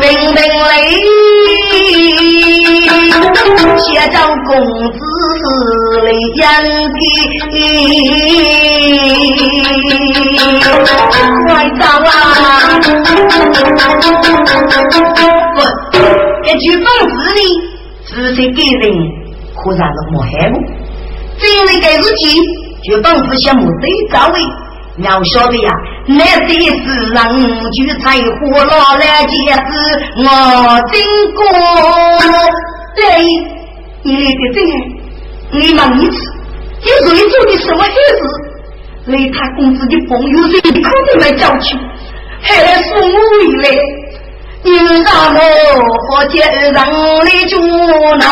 [0.00, 0.72] 兵兵雷，
[3.78, 4.14] 写着
[4.46, 4.50] 公
[4.92, 4.98] 子
[6.02, 6.40] 来养
[6.92, 7.54] 的，
[11.46, 12.10] 快走啊！
[15.54, 15.58] 滚，
[16.44, 17.40] 一句讽刺呢，
[18.06, 18.82] 只是给人。
[19.62, 20.56] 可然是没害我，
[21.38, 22.22] 这样的改日记
[22.82, 24.36] 就仿佛像木对照位。
[24.96, 25.70] 你要晓得呀，
[26.06, 27.18] 那些是人
[27.72, 29.68] 就才火老来结子，
[30.16, 30.24] 我
[30.90, 30.96] 经
[31.34, 31.38] 过。
[32.96, 33.02] 对，
[34.02, 34.72] 你来的这样，
[35.52, 36.16] 你问一次，
[36.80, 37.92] 你最做的什么好事？
[39.06, 41.76] 雷他公子的朋友谁可能来叫去，
[42.40, 43.64] 还送我回来。
[44.62, 44.70] 你
[45.02, 45.38] 让我
[46.06, 46.78] 何解人来
[47.48, 47.52] 住
[48.18, 48.22] 那？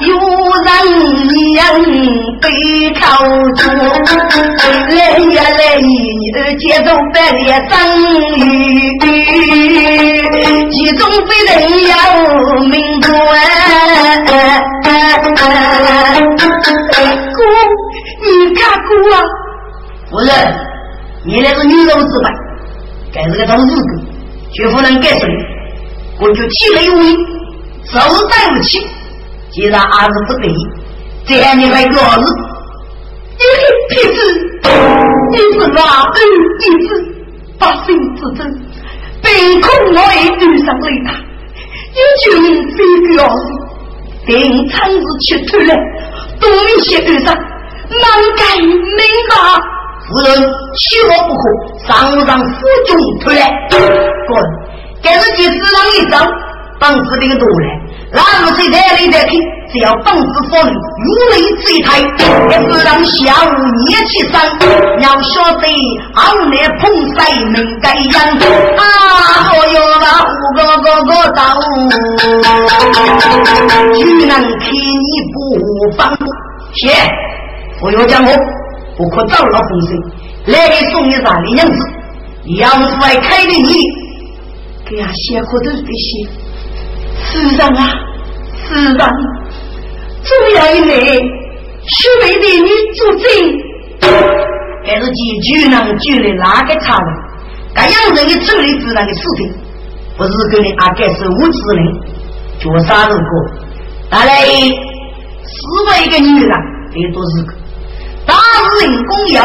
[0.00, 0.08] 有
[0.62, 0.68] 人
[1.54, 1.56] 言
[2.40, 2.44] 背
[3.00, 3.02] 靠
[3.56, 3.60] 住，
[4.90, 4.96] 来
[5.34, 5.84] 呀来，你
[6.58, 7.72] 接着百列生
[8.36, 8.40] 语，
[10.70, 11.52] 其中非人
[11.88, 11.90] 要
[12.68, 13.08] 明白。
[20.36, 20.54] 人，
[21.24, 22.30] 你那是女肉之辈。
[23.12, 24.02] 该是个种日子，
[24.52, 25.28] 绝不能改谁。
[26.18, 27.16] 我就气没有你，
[27.84, 28.86] 手在不起。
[29.50, 30.66] 既然儿子不得意，
[31.26, 32.24] 这样你还做儿子？
[33.38, 33.44] 你
[33.94, 34.18] 屁子，
[35.30, 36.90] 你是哪儿一子？
[37.58, 38.40] 百姓之争，
[39.22, 41.12] 凭空我也遇上了他，
[41.94, 42.78] 有救命非
[43.14, 43.44] 个儿子。
[44.26, 45.74] 等长日去脱了，
[46.40, 48.04] 东面些遇上，难
[48.36, 48.70] 改命
[49.34, 49.60] 啊！
[50.12, 50.28] 夫人，
[50.76, 51.42] 欺我不可，
[51.86, 51.90] 上
[52.26, 52.54] 让府
[52.86, 53.40] 中推来。
[53.70, 54.30] 滚！
[55.02, 56.16] 该是几次让一走，
[56.78, 57.66] 本子兵多来，
[58.12, 59.36] 哪路谁带来的去？
[59.72, 61.98] 只要本子放人，如雷坠台，
[62.50, 63.50] 也是让下午
[63.86, 64.32] 捏起身。
[65.00, 65.66] 要晓得，
[66.14, 66.20] 俺
[66.50, 66.80] 那碰
[67.16, 67.18] 塞
[67.52, 68.14] 能盖样
[68.76, 68.80] 啊！
[69.54, 71.40] 我要把五个个个刀，
[73.94, 75.34] 居能替你不
[75.96, 76.00] 放。
[76.74, 76.80] 谢，
[77.80, 78.30] 我要讲我。
[79.02, 80.00] 我可找了风声，
[80.46, 81.76] 来给送你啥的娘子，
[82.56, 83.82] 杨府还开的你，
[84.88, 86.28] 给俺写可都是这些。
[87.24, 87.90] 世上啊，
[88.68, 89.10] 世上，
[90.22, 91.20] 主要一位
[91.84, 93.26] 虚伪的女主子，
[94.84, 97.12] 还是几句能举的哪个差了？
[97.74, 99.52] 该养人的处理自然的事情，
[100.16, 102.00] 不是跟你阿盖是无知人，
[102.60, 103.24] 做啥如果？
[104.08, 106.50] 大来四百个女人，
[106.92, 107.61] 得多是。
[108.32, 108.36] 大
[108.80, 109.44] 人公要，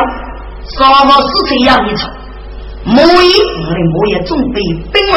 [0.77, 2.09] 什么事情要你做？
[2.85, 4.61] 莫言我的莫言总被
[4.93, 5.15] 兵为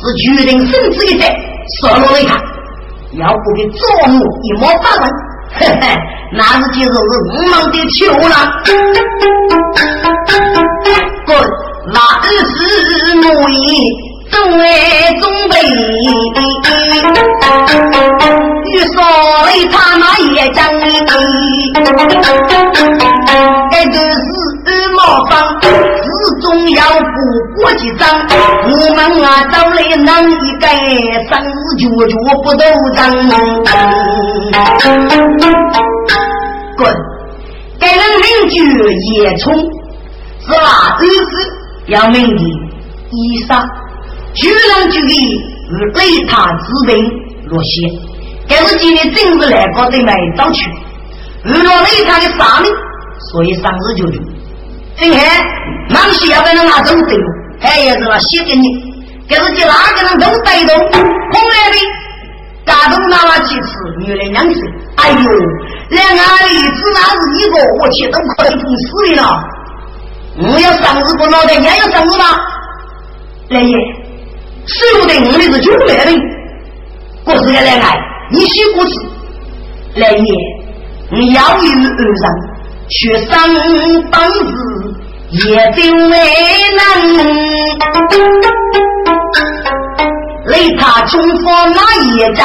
[0.00, 1.22] 是决定生死一战，
[1.80, 2.34] 杀了一他，
[3.12, 5.08] 要不给做母一毛八分，
[5.54, 5.82] 嘿嘿，
[6.32, 7.96] 那是接受是五毛的球
[8.28, 8.34] 了。
[11.24, 11.30] 滚，
[11.92, 13.58] 那是莫言。
[14.30, 14.64] 众爱
[15.20, 15.54] 中备，
[18.66, 18.96] 欲说
[19.70, 20.02] 他那
[20.34, 20.58] 也讲
[27.56, 28.08] 过几张。
[28.64, 30.24] 我们啊，找来哪一
[30.58, 30.66] 个
[31.28, 32.62] 生日绝绝不都
[32.94, 32.98] 张？
[36.76, 36.80] 滚！
[37.80, 38.56] 该人名句
[39.14, 39.54] 也冲，
[40.40, 40.98] 是吧？
[41.00, 41.30] 日子
[41.86, 42.42] 要命的
[43.10, 43.64] 衣裳。
[44.34, 45.42] 居然就以
[45.94, 47.10] 对他之名
[47.46, 47.90] 落线，
[48.46, 50.70] 但是今天正是来搞的买早去，
[51.44, 52.70] 遇到对他的杀命，
[53.32, 54.22] 所以上日就住。
[55.00, 55.22] 今天
[55.90, 57.16] 忙需要跟人拿走的，
[57.60, 58.64] 还也是那写给你，
[59.28, 61.76] 但是叫哪个人都带动，后来的
[62.66, 63.68] 家中拿了几次，
[64.00, 64.60] 女人两岁，
[64.96, 65.16] 哎呦，
[65.90, 69.22] 两阿姨只那是一个，我去都快痛死的了。
[70.40, 72.24] 我要上日不脑袋，你还要上日吗？
[73.50, 73.76] 来爷。
[74.66, 76.14] 所有的我们是九百人，
[77.24, 77.96] 过是个恋爱，
[78.32, 79.00] 你写故事，
[79.94, 80.26] 来年
[81.10, 82.57] 你要与二人
[82.90, 83.28] 却生
[84.10, 84.50] 本事，
[85.32, 86.10] 也就为
[86.76, 86.80] 难。
[90.46, 92.40] 雷他重复那一章，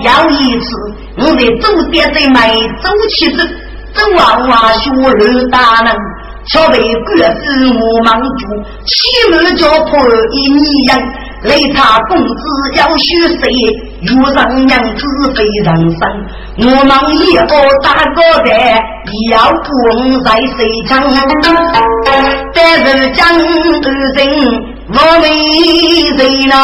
[0.00, 0.66] 有一次
[1.18, 2.50] 我在走店在买
[2.82, 3.38] 走起子，
[3.94, 5.94] 走娃娃学二大人。
[6.46, 8.28] 小被各自我忙住，
[8.86, 8.90] 起
[9.30, 9.90] 码叫破
[10.32, 10.98] 一米样。
[11.42, 12.34] 雷他公子
[12.76, 13.04] 要许
[13.40, 13.50] 谁？
[14.02, 15.02] 遇上娘子
[15.34, 16.00] 非常生。
[16.58, 17.42] 我们一个
[17.82, 18.48] 打个蛋，
[19.30, 19.68] 要不
[20.22, 20.90] 在谁家？
[22.54, 24.18] 但是江人。
[24.92, 25.24] 我为
[26.16, 26.54] 谁呢？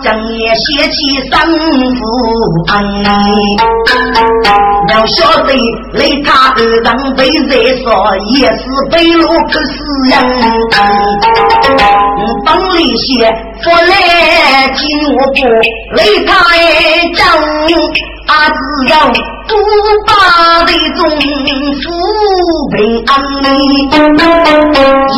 [0.00, 2.00] 将也写起三副
[2.68, 2.72] 案。
[4.88, 5.48] 要晓得，
[5.94, 8.62] 雷他二郎被人说也是
[8.92, 9.68] 被路不是
[10.08, 10.16] 人。
[12.44, 13.30] 帮里写
[13.62, 14.80] 不来听
[15.14, 15.38] 我不，
[15.96, 16.58] 雷他一
[17.14, 17.26] 讲，
[18.26, 18.58] 他只
[18.90, 18.92] 要。
[19.48, 19.56] 不
[20.06, 20.12] 把
[20.64, 21.82] 的中府
[22.70, 22.78] 平
[23.08, 23.12] 安，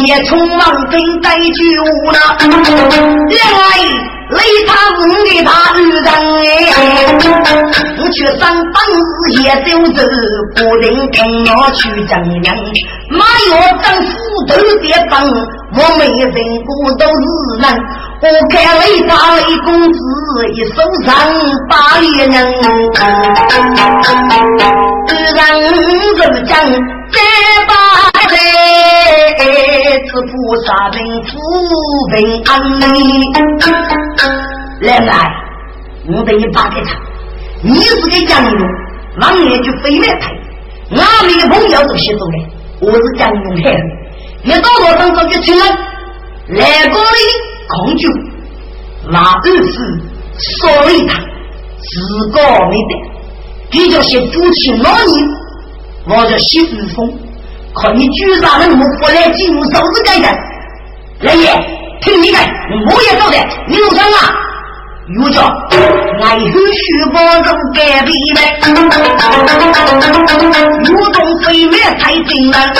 [0.06, 2.16] 也从王平带去无了。
[3.28, 3.62] 两位
[4.30, 6.06] 雷他五给他女人，
[7.98, 9.12] 我却上本事
[9.42, 9.96] 也就是
[10.56, 11.18] 不能跟
[11.54, 12.46] 我去争人，
[13.10, 14.10] 马要丈夫
[14.48, 15.14] 头别帮，
[15.74, 16.24] 我没人
[16.64, 17.22] 过都是
[17.62, 17.64] 人。
[18.22, 19.98] 我看雷大雷公子
[20.52, 21.08] 一手上
[21.68, 22.32] 把猎人，
[25.34, 25.38] 人
[25.74, 26.52] 如将
[27.10, 27.16] 再
[27.66, 27.70] 把
[28.30, 28.36] 来，
[30.06, 30.32] 此菩
[30.64, 31.30] 萨人福
[32.10, 32.50] 平安。
[34.82, 35.10] 来来，
[36.08, 36.88] 我给你打给他，
[37.62, 38.60] 你是个将勇，
[39.20, 40.22] 王爷就飞来拍，
[40.90, 42.36] 俺们的朋友都写走了，
[42.80, 43.72] 我是将勇派
[44.44, 45.64] 的，你到我身上就请了，
[46.48, 47.06] 来过的。
[47.68, 48.06] 恐惧，
[49.08, 50.02] 那二是
[50.58, 51.18] 所谓他
[51.78, 52.92] 自个没得，
[53.70, 55.28] 比较些夫妻老年，
[56.06, 57.18] 我叫谢雨峰，
[57.72, 60.28] 可你居然能么过来进入手指干的？
[61.20, 61.50] 来爷，
[62.02, 62.38] 听你的，
[62.90, 64.51] 我也晓得，你有什么？
[65.08, 65.42] 又叫
[66.22, 68.38] 爱喝血包肉干皮嘞，
[70.88, 72.78] 又种飞麦太精了，就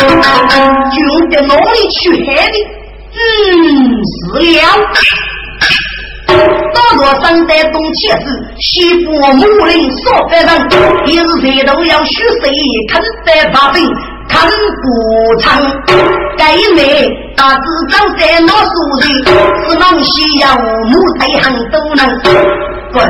[1.29, 2.57] 得哪里去害的？
[3.15, 3.19] 嗯，
[4.07, 4.15] 是
[4.53, 4.59] 了。
[6.73, 8.25] 大罗山在东起时，
[8.59, 10.49] 西部木林所百人，
[11.07, 12.51] 一日谁都要许谁
[12.89, 13.85] 肯得发兵，
[14.33, 14.51] 肯
[14.83, 15.63] 不长。
[16.37, 19.05] 该内大智长在那树里，
[19.69, 20.59] 是忙西洋
[20.91, 22.01] 木太行都能
[22.93, 23.07] 滚。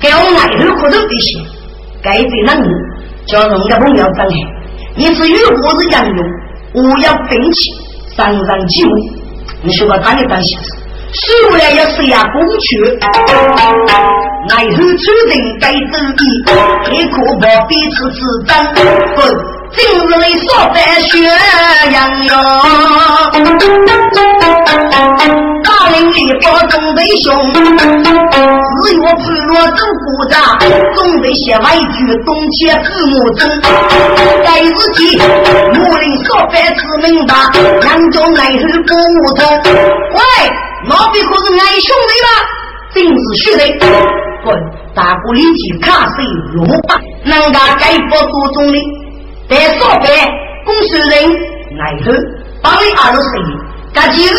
[0.00, 1.46] 给我爱头可都得行，
[2.02, 2.68] 该在那里
[3.26, 3.78] 叫人家。
[3.78, 4.32] 朋友张海，
[4.96, 6.18] 你是与我是杨勇，
[6.74, 7.70] 我要兵器，
[8.16, 8.90] 上上机会。
[9.62, 10.76] 你说我当一当西子，
[11.12, 12.98] 虽然要是呀公去，
[14.50, 15.76] 爱后注定该注
[16.18, 18.56] 意，一可不彼此之争，
[19.14, 19.55] 滚！
[19.72, 21.10] 今日里所在血
[21.92, 22.32] 洋洋，
[25.62, 27.58] 大林里波中的凶，只
[28.94, 30.34] 有部落走鼓掌，
[30.94, 33.48] 总得写外句东切字母中。
[34.44, 35.18] 该日记，
[35.74, 37.34] 木林所在之明白，
[37.82, 38.62] 扬州爱后
[39.22, 39.40] 不通。
[40.12, 40.20] 喂，
[40.88, 42.28] 那边可是俺兄弟吗？
[42.94, 43.62] 正是兄弟，
[44.44, 44.46] 滚！
[44.94, 46.24] 大鼓里去卡谁
[46.54, 47.00] 落榜？
[47.24, 48.78] 人家该波多中的。
[49.48, 50.08] 在上班，
[50.64, 51.10] 公司人
[51.78, 52.10] 外头，
[52.62, 53.40] 帮你二十岁，
[53.94, 54.38] 干几日呢？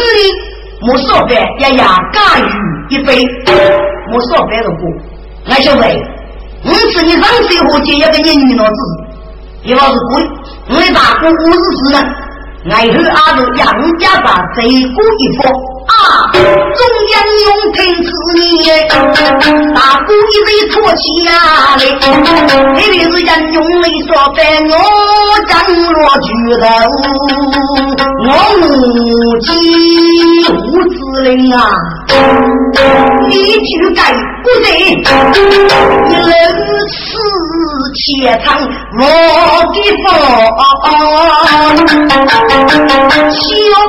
[0.90, 3.26] 我上班也要干鱼一杯，
[4.14, 4.82] 我上班的过。
[5.50, 6.00] 俺小妹，
[6.62, 8.74] 你是你上岁后接一个年女老子，
[9.64, 10.30] 一老是贵，
[10.70, 12.16] 我大姑五十四人，
[12.70, 15.52] 俺头阿头杨家把贼过一方。
[15.88, 16.32] 啊！
[16.34, 16.42] 中
[17.14, 18.40] 央用听子你，
[19.74, 21.32] 大鼓一声托起呀
[21.80, 22.06] 嘞，特
[22.76, 24.38] 别是英勇来说白
[24.70, 24.74] 我
[25.48, 25.52] 张
[25.94, 26.28] 罗举
[26.62, 26.64] 头，
[28.28, 28.64] 我母
[29.40, 29.46] 鸡
[30.52, 30.56] 无
[30.90, 31.58] 子令啊，
[33.30, 34.00] 你去改
[34.44, 34.66] 不得，
[36.08, 36.30] 一人
[37.28, 37.34] 死
[37.96, 38.04] 且
[38.44, 38.48] 藏
[38.98, 39.02] 我
[39.74, 40.06] 的佛，
[43.34, 43.40] 小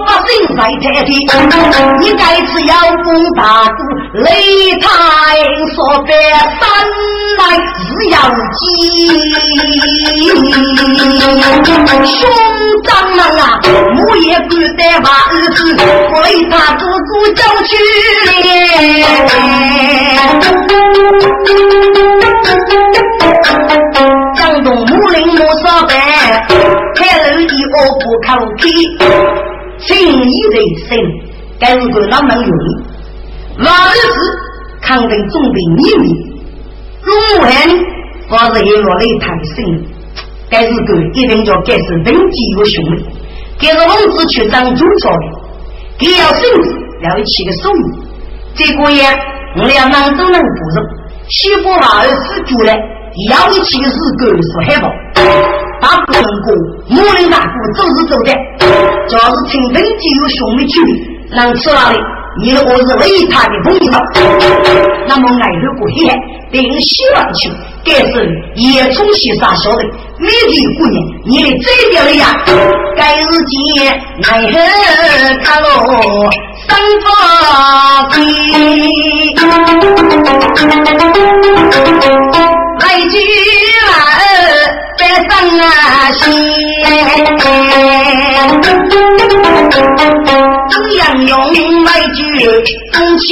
[0.07, 1.09] 百姓在太平。
[2.01, 2.72] 你该是要
[3.03, 3.79] 攻大鼓，
[4.14, 4.24] 擂
[4.81, 4.87] 台
[5.74, 6.11] 说别
[6.61, 6.62] 三
[7.38, 7.40] 来
[7.79, 8.14] 是要
[8.55, 8.59] 急。
[12.09, 12.20] 兄
[12.85, 15.57] 长们啊，我也不得把儿子
[16.22, 17.70] 为他祖祖叫去
[24.37, 25.93] 江东木林木少白，
[26.95, 26.99] 开
[27.31, 28.62] 楼一窝不口气，
[29.79, 29.87] 情
[30.23, 30.57] 义的
[30.88, 30.99] 深。
[31.61, 32.49] 该是个那么容易，
[33.59, 34.14] 老二是
[34.81, 36.05] 抗争总兵秘密，
[37.03, 37.51] 龙汉
[38.29, 39.85] 反正也落了一滩心。
[40.49, 43.05] 该是个一定叫该是登基有兄弟，
[43.61, 45.19] 该是王子去当主朝的，
[45.99, 47.83] 该要孙子要起个手艺。
[48.55, 49.11] 这个呀，
[49.57, 50.81] 我俩人都能补助。
[51.29, 52.73] 媳妇把儿子住了，
[53.31, 54.89] 要一起个是个是海报。
[55.81, 56.47] 大不能过，
[56.89, 58.33] 木林大姑走是走的，
[59.09, 60.75] 主要是听登基有兄弟去。
[61.31, 61.99] 能吃哪里？
[62.41, 63.93] 你我是为他的朋友，
[65.09, 65.97] 那么爱如果黑，
[66.53, 67.51] 并希望去，
[67.85, 68.13] 该是
[68.55, 69.83] 也从西沙晓得，
[70.19, 72.25] 美丽姑娘，你的嘴角呀，
[72.97, 73.57] 该日间
[74.25, 75.67] 爱恨看喽，
[76.69, 77.07] 三发
[82.88, 83.16] 飞，来句
[83.85, 83.90] 儿
[84.96, 85.62] 在上啊
[86.12, 86.24] 心。
[90.70, 92.18] 中央用来句
[92.92, 93.27] 中千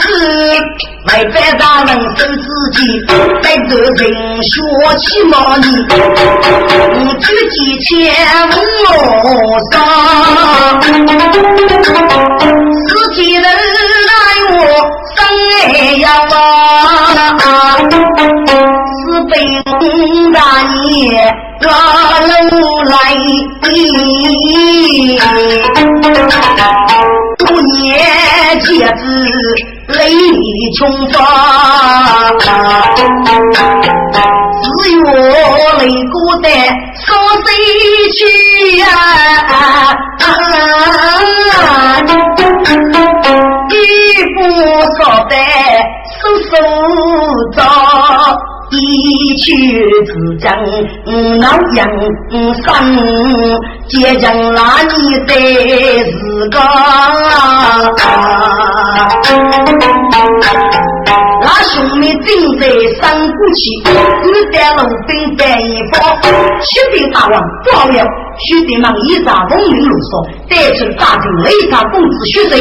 [0.00, 0.04] 字，
[1.06, 2.44] 来百大人生自
[2.74, 2.78] 己，
[3.42, 4.02] 在得人
[4.42, 4.52] 说
[4.98, 5.66] 起毛你，
[6.92, 7.88] 五句几千
[8.50, 8.90] 我
[9.72, 9.74] 上，
[12.88, 14.12] 自己人来
[14.50, 14.52] 我
[15.16, 15.18] 生
[15.62, 15.64] 爱
[16.00, 16.36] 呀啊，
[19.28, 19.34] 是
[19.80, 19.80] 本
[20.32, 21.34] 大爷。
[21.60, 21.68] 大
[22.20, 22.52] 路
[22.84, 22.94] 来，
[27.38, 27.78] 不念
[28.60, 28.66] 戒
[28.98, 29.02] 指
[29.88, 29.94] 泪
[30.76, 31.14] 穷发，
[34.62, 35.00] 只有
[35.78, 35.82] 泪
[36.12, 36.46] 孤单
[37.06, 37.06] 少
[37.46, 37.48] 谁
[38.18, 38.20] 去
[38.78, 38.82] 呀？
[43.70, 43.72] 一
[44.34, 44.36] 不
[44.98, 45.32] 少得
[46.20, 46.52] 手手
[47.56, 47.58] 着。
[48.80, 49.46] 一去
[50.04, 50.44] 自将
[51.40, 51.86] 老杨
[52.62, 52.64] 生，
[53.88, 54.92] 结将那你
[55.26, 55.30] 的
[56.04, 56.12] 是
[56.50, 56.58] 个，
[61.42, 62.26] 那兄妹正
[62.58, 62.62] 在
[63.00, 63.60] 三股气，
[64.24, 65.62] 你带路兵带一
[65.92, 65.94] 方，
[66.60, 67.32] 启禀大王，
[67.64, 67.96] 不好了！
[68.48, 70.10] 兄弟们依仗风云路说，
[70.48, 72.52] 带出大军雷他公子血水，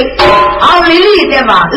[0.61, 1.75] 二里里的马儿，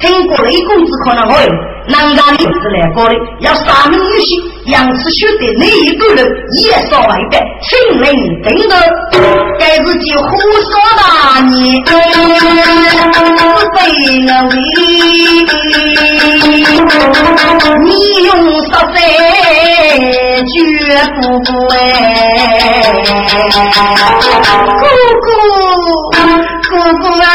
[0.00, 1.48] 听过雷公子可能会。
[1.86, 6.24] 南家的是来过的，要三名女婿，杨氏兄弟那一个人
[6.64, 8.02] 也少外边，亲人
[8.42, 8.72] 等等，
[9.58, 10.24] 该自己胡
[10.64, 11.92] 说大你，是
[13.76, 13.76] 非
[14.20, 14.52] 能为，
[17.84, 18.32] 你用
[18.62, 18.96] 十岁
[20.40, 20.56] 绝
[21.20, 21.20] 不
[21.66, 21.70] 怪，
[24.80, 24.88] 姑
[25.20, 26.23] 姑。
[26.84, 27.26] 姑姑啊，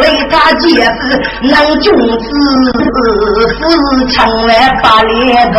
[0.00, 0.96] 为他结是
[1.42, 2.24] 能君子，
[3.58, 3.58] 是
[4.14, 5.58] 成了八连头。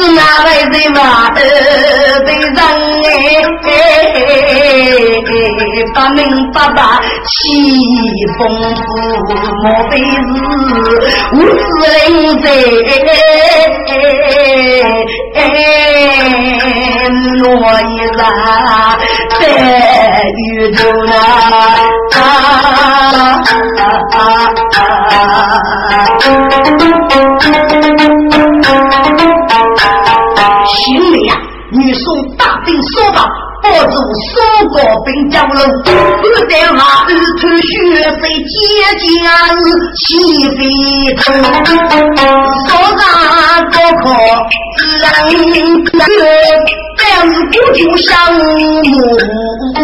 [0.00, 1.00] 是哪位人嘛？
[1.30, 2.26] 的人
[3.04, 3.70] 哎，
[5.94, 6.20] 不明
[6.52, 6.78] 不白
[7.26, 7.30] 起
[8.38, 8.40] 风
[8.76, 8.80] 呼，
[9.62, 10.26] 莫非是
[11.32, 11.92] 无知人
[12.42, 12.46] 在
[17.38, 17.42] 落
[17.80, 18.20] 一人
[19.40, 19.42] 在
[20.36, 20.40] 雨
[20.72, 20.78] 中
[21.10, 21.12] 啊！
[31.70, 33.28] 女送大兵说道
[33.62, 37.10] ：“抱住苏国兵将楼，不在马儿
[37.40, 37.68] 吐血
[38.18, 38.56] 水，姐
[38.98, 39.04] 姐
[39.94, 40.06] 起
[40.56, 40.60] 飞
[41.16, 41.22] 腾，
[42.68, 43.02] 说啥
[43.70, 44.06] 高考
[45.30, 45.92] 人得。”
[46.98, 47.30] 两不
[47.72, 48.40] 就相母，
[49.74, 49.78] 能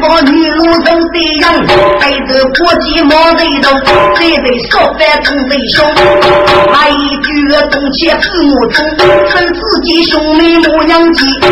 [0.00, 1.44] 说女路走的样，
[2.00, 2.28] 带着
[2.58, 3.70] 国际毛贼头，
[4.16, 5.76] 这得说反同贼凶。
[6.72, 7.28] 还一句
[7.70, 8.84] 东且父母中，
[9.28, 11.46] 称自己兄妹母娘鸡，可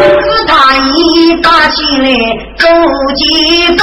[0.46, 2.08] 他一把起来
[2.58, 2.66] 走
[3.16, 3.22] 几
[3.76, 3.78] 分。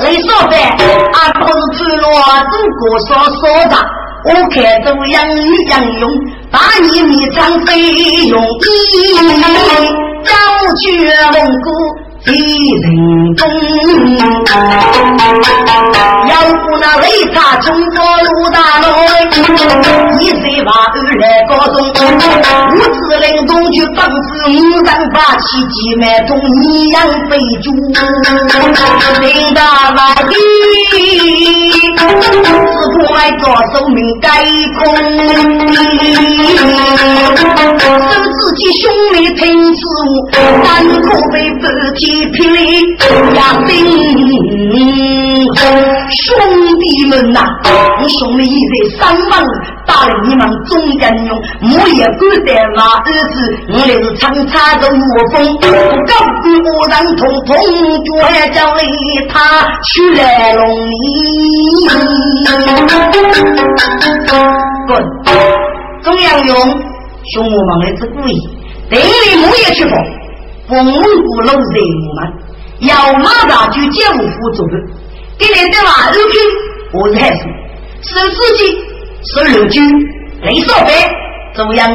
[0.00, 0.54] 你说呗，
[1.12, 1.42] 阿哥
[1.76, 1.77] 是
[2.10, 2.14] 我
[2.50, 3.74] 中国说说的，
[4.24, 5.38] 我看都养鱼
[5.68, 6.02] 养用，
[6.50, 7.78] 把你米仓费
[8.28, 9.14] 用一，
[10.24, 10.32] 早
[10.80, 10.82] 去
[11.32, 11.66] 蒙古。
[12.26, 12.30] 一
[12.82, 12.84] 人
[13.36, 13.48] 中，
[16.28, 18.86] 要不那为啥中国路大路，
[20.20, 21.76] 一岁把二来高中，
[22.08, 24.50] 五子领中去帮子五
[24.82, 26.30] 人把七姐妹中
[26.62, 26.96] 一样
[27.28, 27.66] 飞猪，
[29.20, 29.60] 领大
[29.92, 30.32] 马的，
[31.94, 31.96] 只
[32.94, 34.26] 不爱做寿命改
[34.78, 34.80] 空，
[38.08, 38.82] 生自己兄
[39.12, 39.44] 妹听
[39.74, 39.80] 子，
[40.64, 40.66] 难
[41.02, 41.62] 可被不
[41.96, 42.08] 提。
[42.08, 42.36] 一匹
[43.34, 43.70] 压兵，
[46.10, 46.26] 兄
[46.78, 47.38] 弟们呐，
[48.08, 49.32] 兄弟一在三万，
[49.88, 51.32] 打了你们中人用，
[51.62, 53.36] 我也敢在那儿子，
[53.72, 54.92] 我也是长插着我
[55.32, 56.12] 风，高
[56.42, 57.56] 举我人统统
[58.04, 58.10] 绝
[58.50, 58.82] 叫里
[59.30, 60.92] 他去来龙里。
[64.86, 64.90] 滚！
[66.02, 66.54] 中央用，
[67.32, 68.30] 兄我们来自故意，
[68.90, 69.96] 等你我也去跑。
[70.68, 71.62] 蒙古老人
[72.14, 72.18] 们
[72.80, 74.74] 要马上就接五副走的，
[75.38, 76.38] 给你的马肉军，
[76.92, 77.18] 我是
[78.02, 78.62] 是自己
[79.24, 79.82] 收六军，
[80.42, 80.88] 来烧饭，
[81.54, 81.90] 怎样？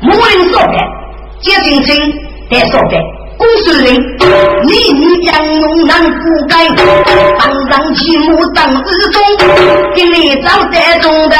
[0.00, 0.74] 木林少白，
[1.40, 1.94] 接亲亲
[2.50, 2.92] 带烧饭，
[3.36, 3.94] 公孙人，
[4.64, 6.66] 你女杨勇难不改，
[7.38, 9.22] 当上起木当日中，
[9.94, 11.36] 给你找在中的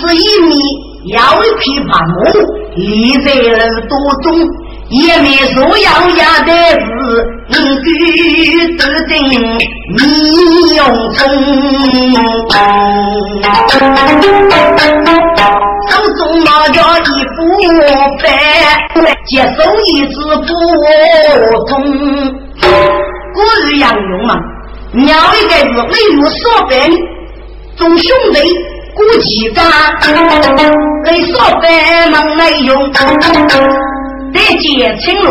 [0.00, 0.54] 是一米
[1.14, 2.62] 要一匹马木。
[2.74, 4.32] 立在耳朵中，
[4.92, 6.76] 也没说要压的是
[7.48, 9.12] 应该得定
[9.96, 9.96] 你
[10.76, 10.80] 用
[11.12, 11.20] 中，
[15.88, 17.36] 手中拿着一副
[18.18, 18.24] 牌，
[19.26, 20.50] 接手一支不
[21.64, 21.70] 通。
[23.34, 24.30] 古日杨勇嘛，
[24.92, 26.72] 鸟一个是为我所本，
[27.76, 28.36] 众兄弟。
[28.94, 29.62] 古奇家，
[31.10, 32.92] 你说白忙来用，
[34.32, 35.30] 得结清路，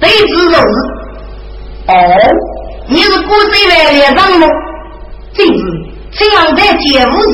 [0.00, 0.56] 得知路。
[1.86, 1.94] 哦，
[2.86, 4.46] 你是古贼来连上路，
[5.34, 5.52] 正是
[6.12, 7.28] 清郎在结无事，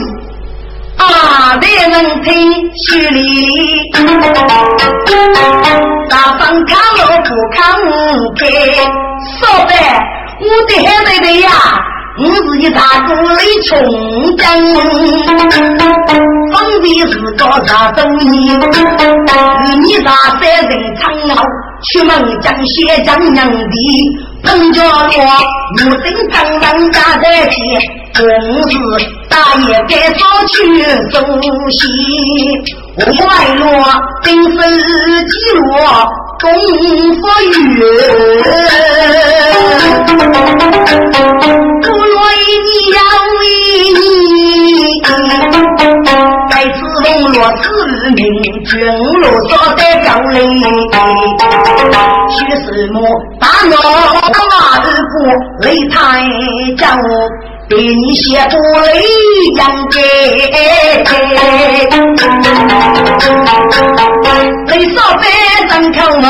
[0.99, 2.53] 啊，得人听
[2.87, 3.91] 虚里，
[6.09, 7.57] 大方看路不看
[8.37, 8.43] 开，
[9.41, 9.71] 说白
[10.41, 11.49] 我的孩妹妹呀。
[12.17, 13.77] 我是一大孤雷穷
[14.37, 14.47] 将，
[16.53, 18.27] 方的是个啥东西？
[18.55, 21.43] 与你大三人长傲，
[21.93, 22.11] 出门
[22.41, 23.59] 将血将娘的，
[24.43, 25.11] 彭家罗
[25.75, 27.55] 无声当人家在前，
[28.17, 28.25] 公
[28.63, 28.73] 子
[29.29, 29.37] 大
[29.69, 30.55] 爷该早去
[31.11, 31.15] 走
[31.71, 31.79] 西，
[32.97, 33.23] 外
[33.57, 33.63] 落
[34.23, 34.27] 兵
[34.57, 34.59] 分
[35.27, 35.69] 几落
[36.41, 36.45] 功
[37.17, 37.23] 夫
[37.53, 37.63] 远。
[42.67, 42.99] 你要
[43.39, 43.43] 为
[43.99, 44.03] 你，
[47.35, 48.23] 此笼络子民，
[48.65, 50.39] 军路所在高垒，
[52.31, 52.97] 许什么
[53.41, 53.75] 大闹
[54.51, 55.13] 马儿不
[55.67, 55.95] 擂台
[56.79, 56.83] 将，
[57.69, 58.53] 给你写不
[58.87, 58.89] 雷
[59.57, 59.61] 样
[59.91, 59.99] 给，
[64.67, 65.23] 雷少白
[65.69, 66.29] 张口嘛。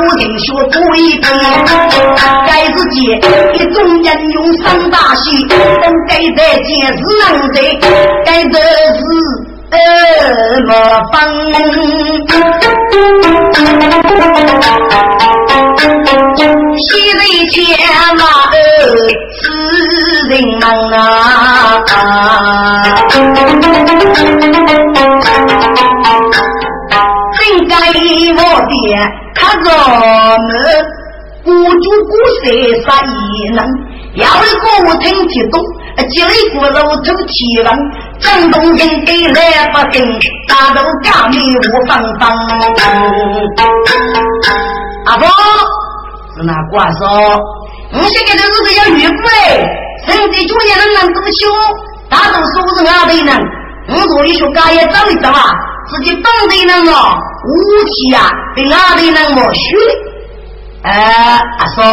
[0.00, 1.28] 不停学不一定，
[2.46, 3.02] 该自己
[3.54, 7.22] 一众人用上大戏，等该在坚持难
[7.52, 7.56] 在，
[8.24, 8.58] 该得
[8.96, 9.00] 是
[9.70, 9.76] 呃
[10.66, 10.72] 莫
[11.12, 11.14] 方。
[16.76, 17.20] 昔日
[17.50, 17.56] 前
[18.16, 18.22] 马
[20.28, 20.64] 人忙。
[20.92, 20.96] 啊
[21.88, 21.92] 啊
[28.68, 28.96] 爹，
[29.34, 29.68] 看咱
[30.42, 30.50] 们
[31.42, 32.46] 过朱过色
[32.82, 33.58] 杀也人，
[34.14, 35.62] 要的歌我听激动，
[36.08, 37.72] 接的歌老走气冷，
[38.18, 41.34] 正东正给来不顺，打头家里
[41.72, 42.22] 我放放。
[45.06, 45.26] 阿婆，
[46.36, 47.06] 是那寡说，
[47.92, 49.22] 我现在的日子要越过，
[50.06, 51.48] 现在九年的日子不，
[52.10, 53.30] 大多数是外地人，
[53.88, 55.42] 我做一学家也找一找啊，
[55.88, 57.16] 自己本地人啊。
[57.44, 57.52] 武
[57.84, 59.82] 器啊，被阿的人没学的。
[60.82, 60.90] 呃，
[61.58, 61.84] 阿说，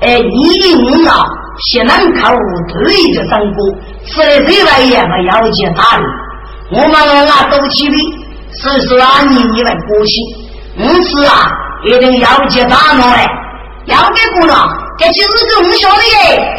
[0.00, 1.24] 哎，你我啊，
[1.68, 2.30] 先能靠
[2.72, 3.56] 对着三哥，
[4.06, 6.02] 吃了这玩意嘛要接大的。
[6.72, 7.96] 我们啊都去的，
[8.62, 10.14] 所以说啊，你你们高兴。
[10.76, 11.50] 因此啊，
[11.84, 13.26] 一定要接大脑哎，
[13.86, 16.56] 要给过了，这其实是我晓得耶。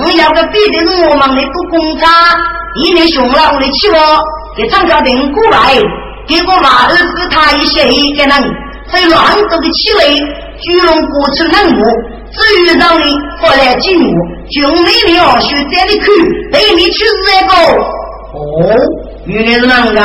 [0.00, 2.06] 我要个别的是我们的不公差，
[2.76, 3.98] 一年熊了我的气窝，
[4.56, 5.74] 给张家定过来，
[6.28, 8.30] 结果马儿子他一些一个人，
[8.92, 9.18] 在乱
[9.48, 10.22] 走的气味。
[10.60, 11.86] 巨龙过去冷漠，
[12.32, 14.06] 至于让你回来进我，
[14.50, 16.04] 就没了学这里去，
[16.50, 17.54] 带你去这个。
[18.34, 18.36] 哦，
[19.24, 20.02] 原来是那个，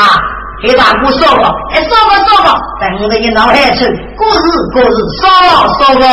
[0.62, 3.84] 给大哥说吧，哎，说吧说吧，等我一脑海去，
[4.16, 6.06] 过日过日，说吧说吧。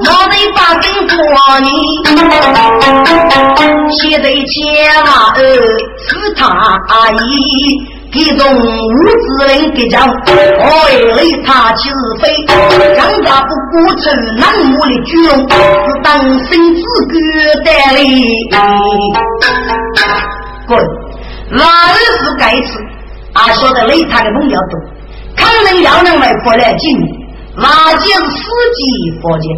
[0.00, 1.14] 我得把根过
[1.60, 1.68] 你，
[4.02, 4.60] 现在千
[5.04, 5.38] 万二
[6.48, 7.16] 他阿姨。
[8.14, 14.04] 一种无知人给讲，爱为他起是非，更加不顾成
[14.36, 16.06] 南木的巨龙，是当
[16.44, 16.80] 生之
[17.10, 17.12] 狗
[17.64, 17.98] 带来。
[20.68, 20.78] 滚！
[21.50, 22.78] 哪儿是该死？
[23.32, 24.80] 俺晓得雷他的朋友多，
[25.36, 26.96] 可能要能来过来进，
[27.56, 28.44] 那就是司
[28.76, 28.80] 机
[29.20, 29.48] 佛界，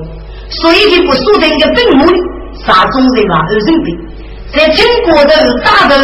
[0.48, 2.18] 所以就不说这个坟墓里
[2.66, 3.94] 杀中人啊，二人病，
[4.54, 6.00] 在中国的大头的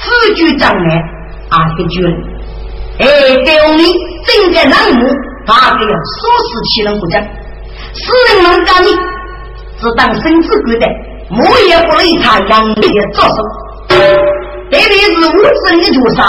[0.00, 1.02] 四句障碍。
[1.50, 2.10] 啊，个绝了！
[2.98, 3.06] 哎，
[3.42, 3.78] 给我们
[4.26, 5.08] 整个栏目，
[5.46, 7.22] 发给了说事气人不讲，
[7.94, 8.88] 死人们干你，
[9.80, 10.86] 只当孙子贵的，
[11.30, 12.82] 我也不理他养的
[13.14, 13.36] 着手。
[13.88, 13.96] 特
[14.68, 16.28] 别是无知的绝杀，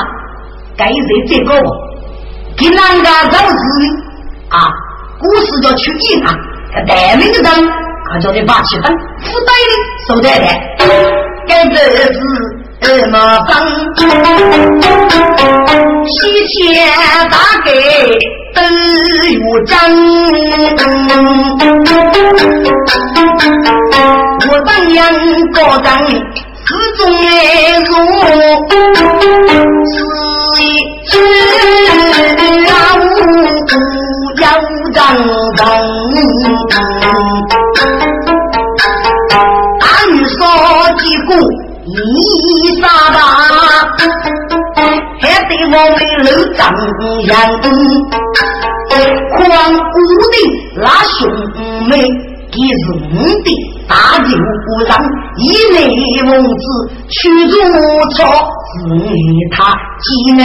[0.78, 1.54] 该谁最高？
[2.56, 3.54] 给哪个造子
[4.52, 4.72] 啊？
[5.20, 7.70] 故事叫去见他，个大名的人，
[8.10, 8.84] 他叫你把气氛
[9.20, 9.74] 附带的
[10.08, 10.46] 收在的，
[11.46, 11.76] 该这
[12.14, 12.59] 是。
[12.82, 13.18] 怎么
[13.48, 13.52] 办？
[16.08, 16.18] 西
[16.48, 16.58] 天
[17.30, 17.70] 大给
[18.56, 18.58] 都
[19.30, 19.78] 有章，
[24.50, 24.98] 我当阳
[25.54, 26.12] 高长始
[26.98, 27.30] 终来
[27.86, 27.92] 如
[29.86, 29.94] 是
[30.64, 30.66] 一
[31.06, 31.12] 只
[32.66, 32.68] 老
[32.98, 33.08] 虎
[34.42, 34.44] 要
[34.94, 34.98] 长
[35.58, 35.60] 长。
[42.12, 43.18] 你啥吧？
[45.22, 46.60] 还得我们楼长
[47.28, 47.32] 样，
[49.36, 49.40] 狂
[49.76, 49.98] 舞
[50.32, 50.36] 的
[50.78, 51.18] 那兄
[51.90, 51.92] 妹，
[52.60, 52.86] 给是
[53.44, 53.48] 的。
[53.90, 54.92] 大酒不让，
[55.38, 55.44] 一
[55.74, 55.78] 内
[56.22, 56.64] 蒙子
[57.10, 57.52] 去如
[58.12, 58.20] 草，
[58.70, 58.78] 是
[59.52, 60.40] 他济南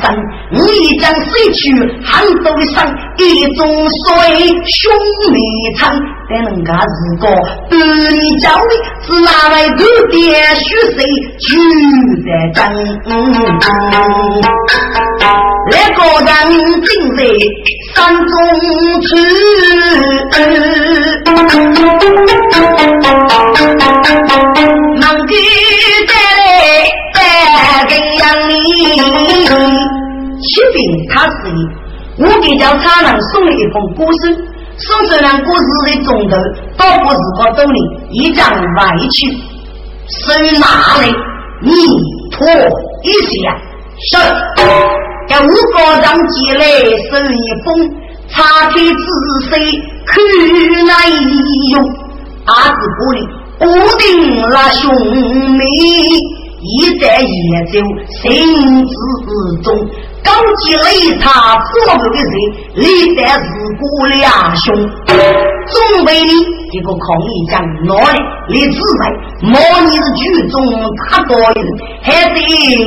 [0.00, 0.02] 生。
[0.50, 1.60] 你将失去
[2.02, 2.74] 杭州上
[3.18, 3.22] 一
[3.54, 4.74] 种水兄
[5.30, 5.36] 妹
[5.76, 5.94] 唱，
[6.30, 6.88] 但人家是
[7.20, 7.22] 个
[7.68, 7.72] 半
[8.14, 8.72] 你教的，
[9.02, 10.16] 是哪位头点
[10.56, 10.64] 血
[10.94, 11.04] 水
[11.38, 11.44] 就
[12.24, 12.62] 在争？
[15.70, 16.28] 那个人
[16.82, 17.18] 正在
[17.94, 18.30] 山中
[19.02, 19.08] 去。
[25.00, 25.32] 能给
[26.06, 26.42] 带来
[27.14, 27.16] 带
[27.88, 28.52] 给养你，
[30.40, 30.76] 启禀
[31.10, 31.58] 他是你，
[32.18, 34.18] 我给叫差人送了一封古书，
[34.76, 36.36] 送这两古书的中头，
[36.76, 37.78] 倒不是个道理，
[38.10, 39.16] 一张外去，
[40.08, 40.22] 收
[40.60, 40.62] 哪
[41.02, 41.04] 里？
[41.62, 41.70] 你
[42.30, 42.46] 托
[43.02, 43.06] 一
[43.42, 43.56] 下，
[43.98, 44.12] 是，
[45.28, 46.64] 给吴高长寄来
[47.10, 47.94] 送一封，
[48.28, 48.80] 查开仔
[49.48, 50.12] 细看
[50.86, 51.82] 那一用。
[52.46, 53.18] 阿子不里，
[53.58, 53.64] 固
[53.98, 54.02] 定
[54.50, 54.92] 那兄
[55.56, 55.64] 妹，
[56.60, 57.78] 一在夜走
[58.20, 58.92] 心之
[59.62, 59.74] 中，
[60.22, 62.32] 高级雷他做不的人，
[62.74, 63.48] 历代是
[63.78, 64.74] 个两兄，
[65.06, 66.32] 总为你
[66.72, 67.52] 一个抗议将
[67.86, 68.20] 哪里
[68.50, 69.10] 你自在，
[69.40, 69.58] 莫
[69.88, 70.62] 你是举中
[71.10, 71.64] 大多人，
[72.02, 72.38] 还得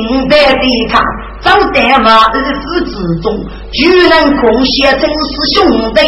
[0.08, 1.02] 五百对抗，
[1.42, 3.26] 早在嘛日子之中，
[3.72, 3.78] 居
[4.08, 5.14] 然贡献真是
[5.54, 5.56] 兄
[5.94, 6.00] 弟，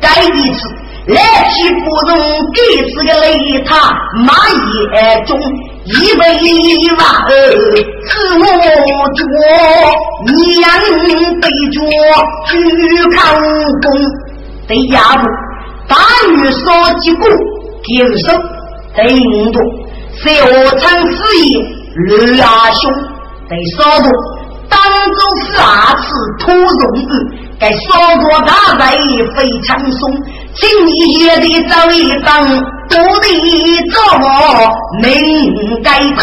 [0.00, 0.60] 该一次。
[1.04, 1.16] 来
[1.50, 2.16] 去不容，
[2.54, 2.60] 给
[2.90, 3.26] 是个雷
[3.64, 3.92] 塔
[4.24, 4.32] 马
[4.94, 5.36] 眼中，
[5.84, 7.28] 一百万儿
[8.06, 8.40] 自我
[9.12, 9.20] 着，
[10.28, 10.70] 娘
[11.40, 11.76] 背着
[12.46, 12.50] 去
[13.10, 13.18] 看
[13.82, 13.84] 公，
[14.68, 15.26] 得压住，
[15.88, 15.96] 大
[16.28, 16.64] 女说
[17.00, 17.24] 几股，
[17.82, 18.24] 丢手
[18.94, 19.60] 得五多，
[20.22, 20.24] 小
[20.78, 21.16] 城事
[21.48, 21.50] 业
[22.40, 22.80] 二兄
[23.48, 24.06] 得少多，
[24.92, 27.42] 当中是二次土容子。
[27.58, 28.92] 该说过大败
[29.34, 30.12] 非常松，
[30.54, 30.64] 今
[31.18, 32.46] 夜的走一当，
[32.88, 33.26] 不得
[33.90, 34.26] 做我
[35.02, 35.88] 命该
[36.20, 36.22] 空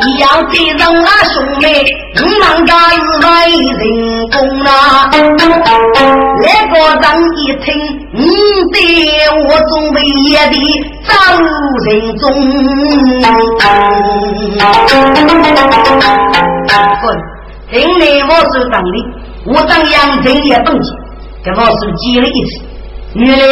[0.00, 1.66] 你要这人啊兄弟，
[2.16, 3.28] 你们家是为
[3.78, 3.82] 人
[4.30, 4.68] 工啊？
[5.12, 7.04] 那个人
[7.36, 7.66] 一听，
[8.12, 8.20] 你
[8.72, 8.76] 对
[9.44, 9.96] 我总为
[10.28, 10.54] 也的
[11.04, 11.12] 走
[11.84, 12.24] 人中。
[17.00, 17.06] 滚！
[17.70, 18.96] 今年我是当的，
[19.44, 20.90] 我当杨正也动机，
[21.44, 22.62] 给我是记了一次。
[23.14, 23.44] 原来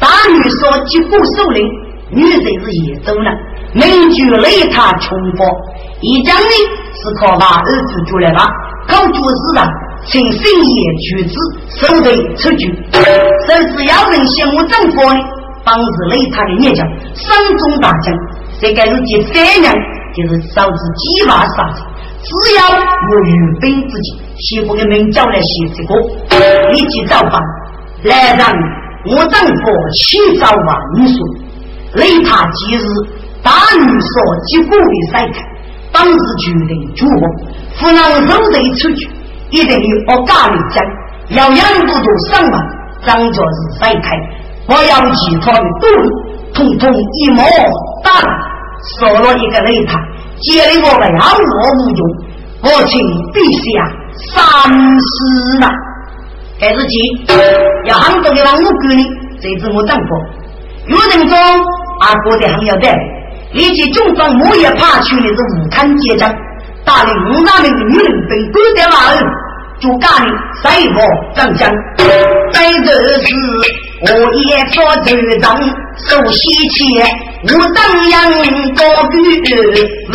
[0.00, 1.64] 大女说击鼓守灵，
[2.10, 3.30] 女人是也走了，
[3.72, 5.44] 名句雷他重复。
[6.00, 6.50] 一讲呢
[6.94, 8.44] 是靠把儿子出来吧，
[8.88, 9.68] 靠主事啊，
[10.04, 11.34] 请深夜举子
[11.68, 12.74] 守卫出局，
[13.46, 15.20] 甚至要人羡慕政府呢，
[15.64, 18.14] 帮助雷他的念将，山中大将，
[18.60, 19.74] 这个是第三样，
[20.14, 21.82] 就是导致鸡娃杀子。
[22.22, 27.40] 只要我预备自己，媳妇的名叫来写这个，立即造反，
[28.04, 28.48] 来让
[29.06, 29.62] 我政府
[29.94, 31.16] 起早万岁。
[31.94, 32.82] 雷他即日
[33.42, 35.40] 大女所及故的赛开，
[35.90, 37.22] 当时决定主我，
[37.80, 39.08] 不能肉队出去，
[39.50, 40.84] 一定要我家里讲，
[41.30, 42.60] 要杨都督上门，
[43.06, 44.16] 当作是赛开，
[44.68, 45.88] 我要其他的都
[46.52, 47.42] 统统一毛
[48.04, 48.10] 打，
[48.98, 49.98] 少了一个雷他。
[50.40, 52.00] 接了我为毫无无用，
[52.64, 53.00] 我请
[53.32, 53.90] 陛下
[54.34, 55.68] 三思呐！
[56.58, 56.96] 该日起
[57.84, 59.04] 要很多的话我给你，
[59.40, 60.06] 这是我丈夫。
[60.86, 61.36] 有人说
[62.00, 62.88] 阿哥的很要得，
[63.52, 66.34] 立即中方我也怕去的是武康结账，
[66.84, 69.22] 打领五大名的女人被勾掉了，
[69.80, 71.02] 就干的赛过
[71.34, 71.70] 长江，
[72.52, 73.34] 在这时。
[73.98, 75.06] 我也做头
[75.40, 75.56] 长，
[75.96, 76.38] 受喜
[76.68, 77.00] 气，
[77.44, 77.78] 我当
[78.10, 78.14] 阳
[78.74, 80.14] 高举为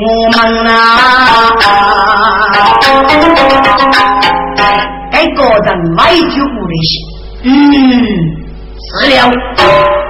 [0.00, 0.36] 我们
[0.66, 0.74] 啊！
[5.12, 6.74] 该个人买酒不的，
[7.44, 7.50] 嗯，
[8.80, 9.14] 是了，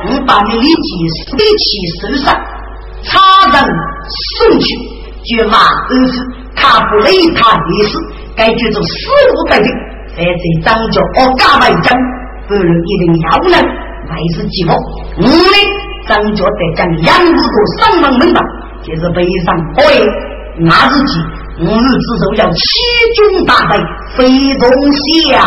[0.08, 0.88] 我把你立即
[1.36, 1.66] 背起
[2.00, 2.32] 手上，
[3.02, 3.18] 插
[3.52, 3.54] 人
[4.38, 4.66] 送去，
[5.24, 6.14] 就骂儿子，
[6.54, 7.98] 他不理他意思，
[8.36, 8.90] 该就做死
[9.34, 9.66] 无对证，
[10.16, 11.98] 在这张着我加为证。
[12.48, 13.54] 不如一定要能
[14.08, 14.70] 还是寂寞。
[15.18, 15.56] 我呢，
[16.06, 18.40] 张觉得将杨五都上门门吧，
[18.84, 19.82] 就是背上背
[20.58, 21.18] 那日记，
[21.60, 22.60] 吾日之手要七
[23.14, 23.76] 军大败，
[24.16, 24.24] 非
[24.58, 25.42] 同小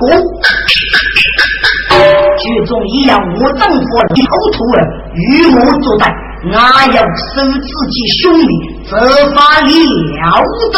[2.38, 4.78] 剧中一样，我丈夫老土儿
[5.14, 6.06] 与我作对，
[6.50, 8.52] 哪有收自己兄弟，
[8.88, 8.96] 这
[9.34, 9.68] 法了
[10.72, 10.76] 得。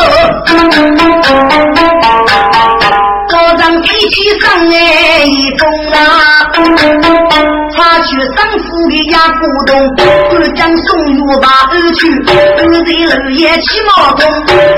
[3.31, 5.62] 高张提起上哎一风
[5.93, 6.51] 啊，
[7.72, 9.72] 他去上府的呀古洞，
[10.35, 14.20] 二将送入把儿去，二贼二爷骑马通，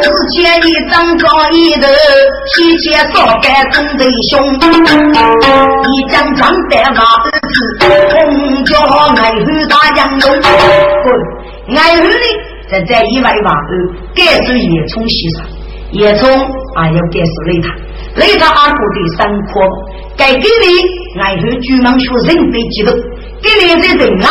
[0.02, 1.88] 只见一张高一头，
[2.54, 4.44] 提前烧干真贼凶，
[5.90, 7.54] 一将装带马儿去，
[8.12, 8.76] 红脚
[9.16, 10.22] 爱后打杨龙，
[11.02, 12.26] 滚，爱后呢
[12.70, 15.46] 在在一外把儿，该是野葱西上，
[15.92, 16.30] 野葱
[16.76, 17.68] 啊要该是擂他。
[18.16, 19.60] 雷他阿哥的三科，
[20.16, 22.94] 该给你爱后举门学人非激动，
[23.40, 24.28] 给你这人啊，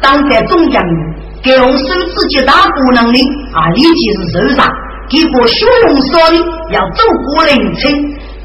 [0.00, 3.18] 当在中央人，给我手自己大不能力
[3.52, 4.66] 啊，立即是受伤。
[5.08, 6.36] 结果学龙说的
[6.70, 7.92] 要走过人村，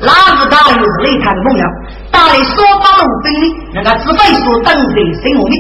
[0.01, 1.63] 哪不打又是雷他的朋友，
[2.11, 5.55] 打的说八路兵的，那个只会说等待生活的，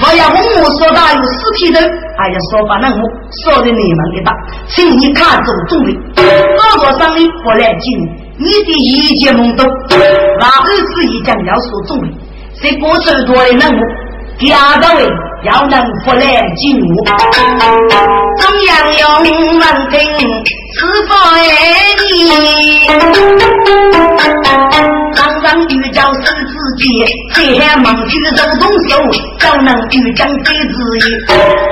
[0.00, 1.80] 我要问我说打有尸体的，
[2.16, 3.02] 还要说把那我
[3.44, 4.32] 说的你们的打，
[4.68, 8.27] 请你看中重的，二个上的不来进。
[8.40, 9.66] 你的一见懵懂，
[10.38, 12.06] 那儿子一讲要说中的，
[12.54, 13.80] 是过手多的任务，
[14.38, 15.04] 第二个位
[15.42, 16.22] 要能不来
[16.54, 16.86] 进入，
[18.38, 19.98] 中央用文听
[20.72, 21.36] 是否爱
[21.98, 22.86] 你？
[25.16, 26.84] 常常遇着是自己，
[27.34, 28.96] 这还忙去手动手，
[29.40, 31.10] 就能遇见非自己。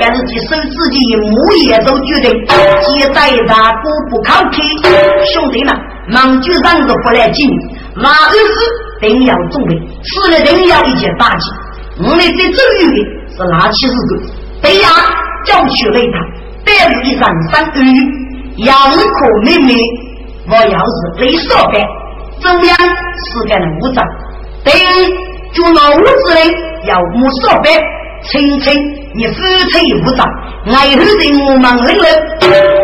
[0.00, 1.30] 但是去手自己木
[1.68, 2.28] 也都觉得，
[2.98, 4.56] 现在大哥不靠谱，
[5.32, 5.72] 兄弟们。
[6.08, 7.48] 忙就让个不来进，
[7.96, 11.50] 那儿子定要准备，死了定要一件大吉。
[11.98, 12.96] 我们最重要的
[13.36, 14.32] 是拿起日子，
[14.62, 14.88] 对呀，
[15.44, 16.18] 叫去擂他，
[16.64, 19.74] 带入一人生儿女，杨可妹妹，
[20.48, 21.80] 我要是雷少干，
[22.40, 24.04] 中央是个人武长，
[24.62, 24.72] 对，
[25.52, 26.54] 就老屋子嘞，
[26.86, 27.72] 要木少干，
[28.22, 28.72] 清清
[29.16, 29.32] 你夫
[29.70, 30.26] 妻武长，
[30.66, 32.06] 爱后人我们领了，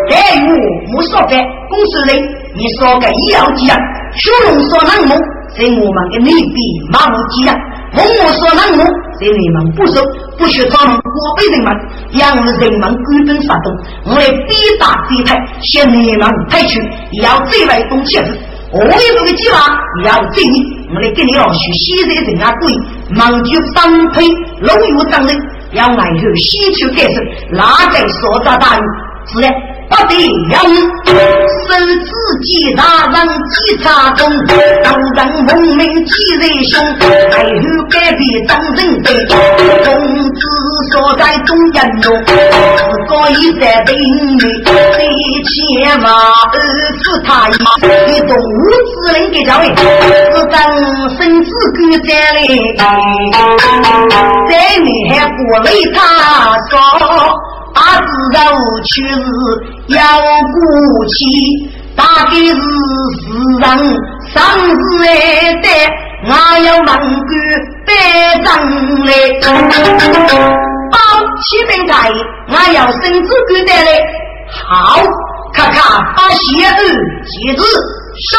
[0.09, 0.57] 该我
[0.91, 2.22] 木少干，公司嘞。
[2.55, 3.76] 你说个医药机啊，
[4.16, 5.14] 小龙说那么，
[5.57, 6.57] 在我们的内地
[6.91, 7.55] 马路机啊，
[7.97, 8.85] 问我说那么，
[9.20, 10.01] 在你们不熟，
[10.39, 11.74] 不学他们，我辈人们，
[12.12, 13.72] 让人们根本发动，
[14.07, 16.80] 我来逼打逼退，向你们退去
[17.11, 18.39] 也，要最为动气势。
[18.72, 20.64] 我有这个计划，也要正义，
[20.95, 22.72] 我来给你老许西在人家鬼，
[23.11, 24.26] 忙就分配
[24.61, 25.37] 路有当人，
[25.72, 27.16] 要外头西去改正，
[27.52, 28.82] 哪在所在大人，
[29.26, 29.71] 是的。
[29.93, 30.14] 不得
[30.51, 34.20] 要手指检查人检查中，
[34.82, 36.72] 当人闻名记在胸，
[37.30, 39.07] 还有改变当人的
[39.84, 39.90] 工
[40.32, 40.40] 资
[40.93, 42.32] 所在中央中，自
[43.07, 46.55] 个一在对面，一千万二
[47.03, 47.53] 十他一，
[48.12, 48.40] 你动物
[48.88, 49.64] 之人给教位，
[50.34, 50.57] 是当
[51.16, 51.78] 身子狗
[52.09, 52.40] 在嘞，
[54.49, 56.01] 在你还不为他
[56.70, 56.80] 说。
[57.74, 58.38] 阿子肉
[58.84, 59.24] 却是
[59.95, 60.57] 要过
[61.07, 61.18] 去，
[61.95, 63.24] 大概是世
[63.61, 63.64] 上
[64.32, 65.07] 生日来
[65.61, 65.68] 的，
[66.24, 66.30] 我
[66.64, 66.88] 要问
[67.26, 67.30] 句
[67.86, 67.90] 带
[68.43, 68.47] 账
[69.05, 69.09] 来，
[70.90, 70.97] 包
[71.43, 71.93] 七分开，
[72.49, 73.88] 我要生子狗带来，
[74.68, 75.03] 好，
[75.53, 75.76] 看看
[76.16, 76.40] 把鞋
[76.78, 76.80] 子
[77.26, 77.62] 鞋子
[78.30, 78.32] 收，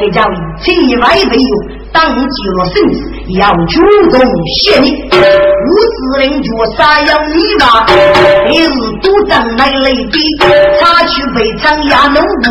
[0.00, 1.77] 给家里请你买一杯油。
[1.92, 2.98] 当极了生死，
[3.38, 3.80] 要主
[4.10, 4.20] 动
[4.60, 4.86] 谢你。
[5.10, 7.64] 五子人脚啥样你吧？
[8.48, 8.70] 你是
[9.02, 10.14] 赌账来累的，
[10.80, 12.46] 他去被长压农部，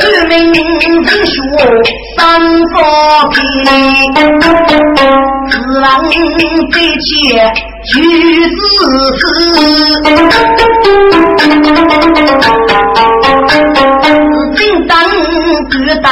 [0.00, 0.82] 革命人
[1.26, 1.32] 学
[2.16, 2.18] 三
[2.68, 2.72] 佛
[3.30, 3.36] 品，
[5.50, 7.06] 自然得切
[7.84, 7.92] 举
[8.50, 8.56] 子
[9.18, 9.22] 思，
[14.56, 14.92] 正当
[15.70, 16.06] 各大。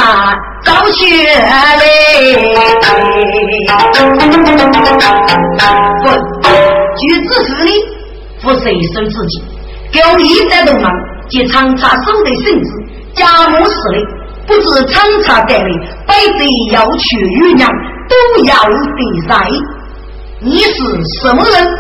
[0.83, 2.35] 早学嘞，
[6.03, 6.11] 不，
[6.99, 7.71] 举子是你，
[8.43, 9.41] 不随手自己，
[9.93, 10.91] 狗一在动忙，
[11.29, 12.71] 及长茶手的绳子，
[13.15, 14.01] 家母死嘞，
[14.45, 15.69] 不知长茶带来，
[16.05, 17.71] 百贼要去与娘，
[18.09, 18.53] 都要
[18.97, 19.39] 比赛。
[20.41, 20.75] 你是
[21.23, 21.79] 什么人？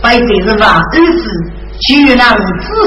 [0.00, 1.28] 百贼人吧，儿子，
[1.80, 2.44] 去让子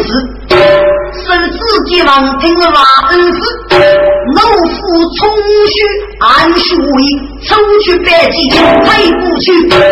[0.07, 0.98] 事。
[1.19, 3.39] 是自己王听我话恩师，
[4.35, 4.79] 老夫
[5.17, 5.29] 从
[5.67, 5.75] 虚
[6.19, 6.27] 安
[6.59, 6.87] 虚位，
[7.45, 9.47] 抽去百计退不去，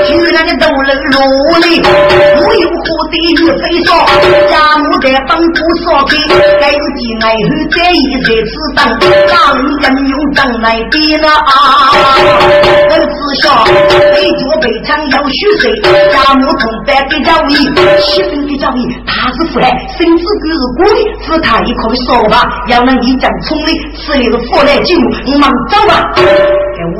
[0.08, 1.20] 居然的都能落
[1.60, 1.66] 泪。
[2.40, 3.90] 我有何地狱飞说，
[4.50, 6.18] 家母在帮助说给，
[6.60, 8.80] 该是进来后这一切此等，
[9.28, 9.36] 让
[9.82, 11.92] 人用灯来点了啊！
[12.90, 13.46] 我只晓
[14.14, 15.64] 被脚被枪要虚岁，
[16.12, 17.52] 家母同伴给教育，
[18.58, 21.00] 教育，他是富来，甚至狗是过的。
[21.24, 26.14] 只他一口说吧，要能一将冲力，此里是祸来进入，我们走吧。
[26.16, 26.22] 给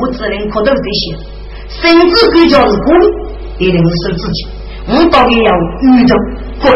[0.00, 1.16] 我只能可都这些，
[1.68, 3.06] 甚至国家是孤立，
[3.58, 4.46] 一定是自己。
[4.86, 5.52] 我到底要
[5.94, 6.14] 宇宙
[6.60, 6.72] 滚。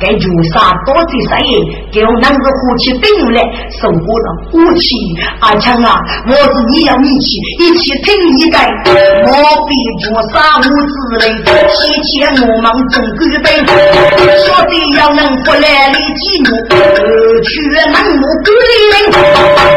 [0.00, 1.58] 该绝杀多罪杀业，
[1.92, 3.42] 给我男子火气顶来，
[3.82, 4.86] 受过了武器
[5.40, 5.98] 阿强啊！
[6.26, 8.70] 我是你要一起一起听一改，
[9.26, 9.32] 我
[9.66, 10.70] 必绝杀无子
[11.18, 13.46] 人，提前我们中国本，
[14.38, 16.48] 说的要能不来的激怒，
[17.42, 18.94] 却能目孤立人，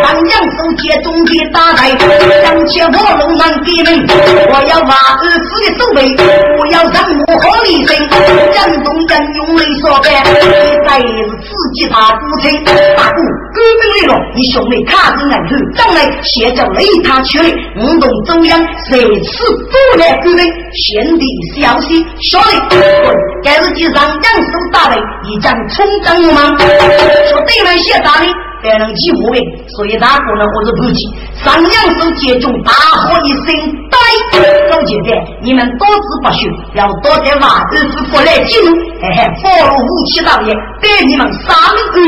[0.04, 1.90] 当阳手接中的大台，
[2.44, 4.06] 将切我龙门给人，
[4.54, 6.14] 我要把儿子的手背，
[6.60, 10.11] 我要让我和你生，人中人用来说。
[10.12, 11.04] 再是
[11.40, 12.52] 自己打不成，
[12.98, 13.18] 大哥，
[13.54, 18.60] 根本来了，你兄妹卡着难头，将来先叫雷他去了，我同中央
[18.90, 20.44] 谁次不来各位
[20.74, 22.40] 先帝消息，晓
[22.70, 22.78] 得？
[23.44, 24.98] 该是几上两手打雷，
[25.30, 26.58] 一将冲将我们，
[27.30, 28.26] 说对面先打的。
[28.64, 29.40] 才能起火呗，
[29.76, 31.02] 所以大哥呢，我是不急。
[31.44, 33.46] 上两手接中，大喝一声
[33.90, 33.98] 呆，
[34.70, 38.62] 总觉得你们多子不休，要多点娃子是福来进，
[39.02, 41.56] 嘿嘿，佛罗武器大爷带你们三
[41.94, 42.00] 个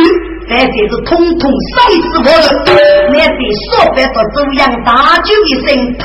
[0.49, 2.77] 但这是通通生死我人，
[3.11, 3.39] 那得
[3.69, 5.67] 说白到中央大酒一声
[5.97, 6.03] 呸！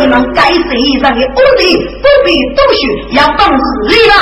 [0.00, 0.60] 你们该谁
[1.00, 1.62] 上的恶人
[2.00, 3.56] 不必多说，要当日
[3.88, 4.12] 里了。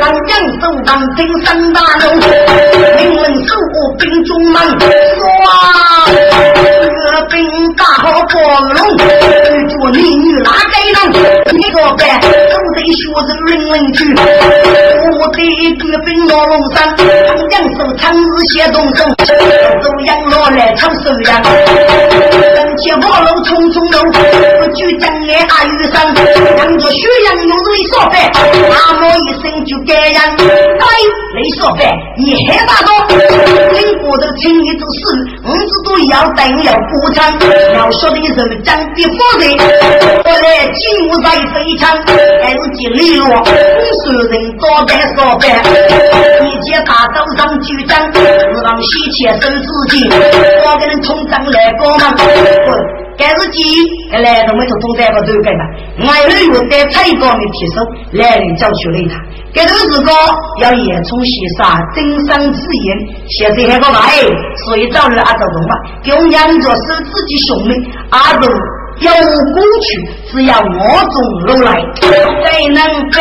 [0.00, 0.30] 当江
[0.60, 2.16] 州当真三大龙，
[2.96, 7.34] 命令守护兵中门，说啊，这兵
[7.74, 8.34] 大好光
[8.70, 8.78] 荣，
[9.68, 11.12] 做美女哪该能？
[11.52, 12.28] 你说白，都
[12.74, 13.98] 得学着人文句。
[15.16, 15.38] 我的
[15.78, 18.93] 这兵老龙山，当江州长日写东。
[18.94, 24.12] 走阳落来唱收阳，人前卧龙匆匆路，
[24.60, 26.14] 不惧江岸阿雨山，
[26.56, 28.30] 扬着血阳用泪说白，
[28.68, 30.22] 那么一声就该样。
[30.38, 30.86] 哎，
[31.34, 32.88] 雷说白，你还大多，
[33.74, 35.00] 经过的请你做事，
[35.44, 37.18] 五子都要等要补偿，
[37.74, 39.42] 要晓得人讲的话人，
[40.24, 41.90] 我来金屋在飞枪，
[42.42, 45.42] 还是金利落，你说人多白说白，
[46.44, 47.98] 一见大刀上举章，
[48.80, 49.04] 是让。
[49.04, 52.10] 一切收自己，我给人通账来过嘛？
[52.16, 52.24] 滚！
[53.16, 53.62] 该是鸡，
[54.10, 55.64] 来都没从通账不走干嘛？
[56.08, 57.80] 俺儿有在菜高面提手，
[58.12, 59.20] 来人叫去擂他。
[59.52, 60.10] 这都是个
[60.60, 62.98] 要严从西杀，真伤之言。
[63.28, 64.00] 现在还个嘛？
[64.66, 67.70] 所以早日阿走动吧，用杨着是自己兄弟
[68.10, 68.48] 阿走。
[69.00, 69.86] 有过去，
[70.30, 70.64] 只要我
[71.10, 71.16] 中
[71.46, 72.80] 路来，谁能
[73.10, 73.20] 跟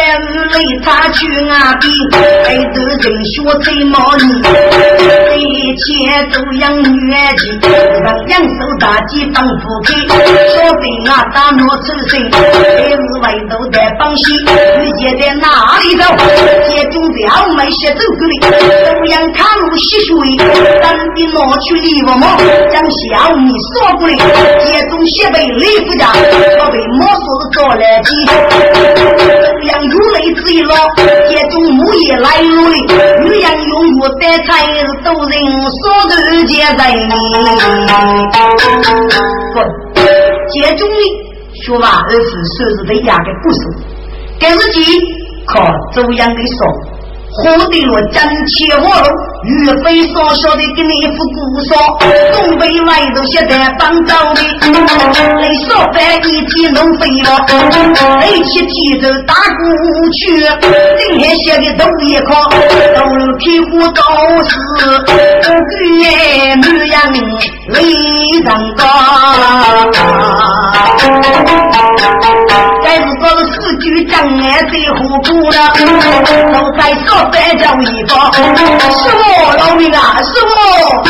[0.52, 1.76] 雷他去啊？
[1.82, 1.88] 比
[2.46, 4.24] 爱的人学最毛呢？
[5.36, 5.84] 一切
[6.32, 7.42] 都养女儿去
[8.04, 8.50] 让杨守
[8.80, 9.94] 大吉当夫妻。
[10.08, 12.38] 说定啊，大闹出身，还
[12.92, 14.34] 是外头的帮西。
[14.34, 16.04] 遇见在哪里走？
[16.68, 18.34] 接中要没些走过来，
[18.94, 22.38] 都养看路吸水，等的拿去礼物么？
[22.72, 24.14] 将小米说过来，
[24.64, 25.63] 接中些被。
[25.64, 28.12] 李夫家，我被魔术的捉来几，
[29.62, 34.52] 这样如雷之一了，这种木业来路的，女人用我的才
[35.06, 35.34] 都人
[35.80, 36.12] 说的
[36.48, 37.00] 皆在你。
[39.54, 39.56] 滚！
[40.52, 41.00] 这种的
[41.64, 43.58] 说话儿子说是在压个不熟，
[44.42, 44.78] 但是几
[45.46, 46.93] 靠周扬的说。
[47.36, 49.08] 活得我真切活路，
[49.44, 51.76] 岳飞所说的给你一副古说，
[52.32, 54.42] 东北外头现在帮着的，
[55.42, 57.28] 你说白一天能飞了，
[58.28, 59.66] 一起提着大鼓
[60.12, 60.46] 去，
[61.00, 62.36] 今天写的都一块，
[62.96, 63.00] 都
[63.40, 64.02] 屁股都
[64.44, 66.06] 是女
[66.62, 66.96] 女人
[67.70, 68.84] 离人高，
[72.84, 73.24] 该是说
[73.84, 75.58] 是四句障碍最糊涂了，
[76.54, 77.30] 都在说。
[77.32, 79.22] 再叫一个，师傅
[79.58, 80.50] 老命啊，师傅，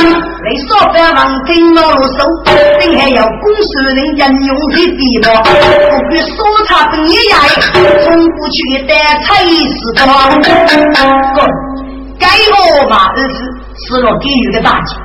[0.01, 2.17] 你说饭王听老手，
[2.79, 5.49] 定还要公司人应用的地方，不
[6.09, 6.35] 比说
[6.67, 7.39] 差不一样，
[7.73, 8.57] 从不去
[8.87, 9.53] 的才是
[9.95, 10.01] 多。
[11.35, 11.37] 哥，
[12.19, 13.33] 该我嘛儿子
[13.87, 14.95] 是了给予的大吉，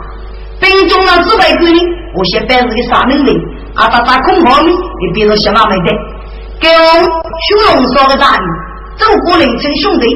[0.61, 1.73] 兵中了指挥官，
[2.17, 3.31] 我先摆是个啥能力，
[3.77, 5.91] 阿达打空炮呢，你别说小马没得，
[6.61, 6.75] 给我
[7.47, 8.43] 熊龙说个大的，
[8.99, 10.07] 走过凌晨兄弟。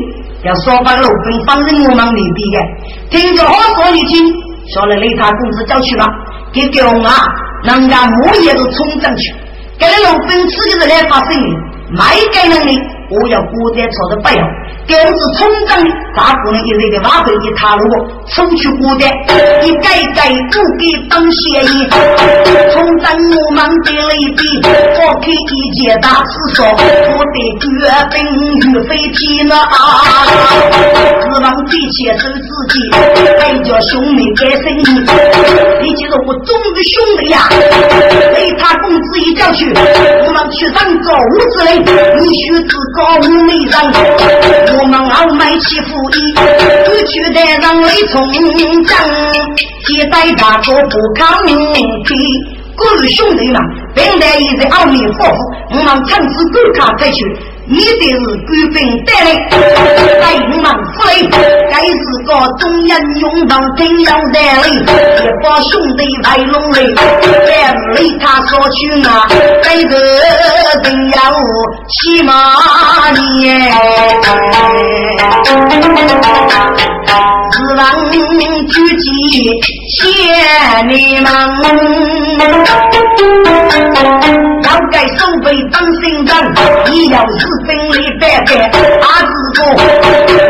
[0.44, 4.26] 要说把老兵放任我们内地的，听着好说一听，
[4.74, 6.04] 说了雷他公子叫去吧，
[6.52, 7.14] 给给我啊，
[7.62, 9.32] 人家木业都冲上去，
[9.78, 11.56] 给了老兵自己的来发生意，
[11.96, 12.76] 卖给能力。
[13.08, 14.44] 我要国家朝的不要，
[14.92, 17.88] 更是冲涨的，大姑娘一日的马背一踏路，
[18.28, 19.06] 出去国家，
[19.62, 21.88] 一盖盖不给当协议，
[22.70, 24.60] 冲涨我们的雷比，
[25.00, 27.64] 我开一件大事说，我的绝
[28.12, 28.20] 兵
[28.60, 29.72] 岳飞天了啊，
[31.22, 32.76] 指望最切守自己，
[33.40, 34.84] 还叫兄妹改生意，
[35.80, 37.48] 你记得我忠的兄弟呀，
[38.34, 41.10] 被他公子一叫去，我们去上走
[41.56, 42.82] 之类，你须知道。
[42.92, 43.74] 高没人，
[44.76, 48.32] 我们傲慢欺负你，过去的人来从
[48.84, 48.96] 政，
[49.86, 52.14] 现在大哥不抗拒。
[52.74, 53.60] 各位兄弟们，
[53.94, 55.36] 本来也是阿弥陀佛，
[55.70, 57.24] 我们趁此不看再去。
[57.72, 59.26] 你的是官兵带来，
[60.20, 61.16] 在我们府里，
[61.70, 64.70] 该是个中央勇猛真要带来，一
[65.42, 68.76] 帮兄弟来龙里，在屋里他说去
[69.08, 69.26] 啊，
[69.62, 69.96] 该个
[70.84, 71.18] 真要
[71.88, 72.30] 骑马
[73.40, 73.72] 年，
[77.52, 77.80] 指望
[78.68, 79.08] 举起
[79.96, 79.98] 千
[80.88, 81.26] 里马，
[84.62, 86.30] 要盖守备当心脏，
[86.90, 87.46] 你要是。
[87.64, 88.50] 兵力百百，
[89.00, 89.62] 阿子哥，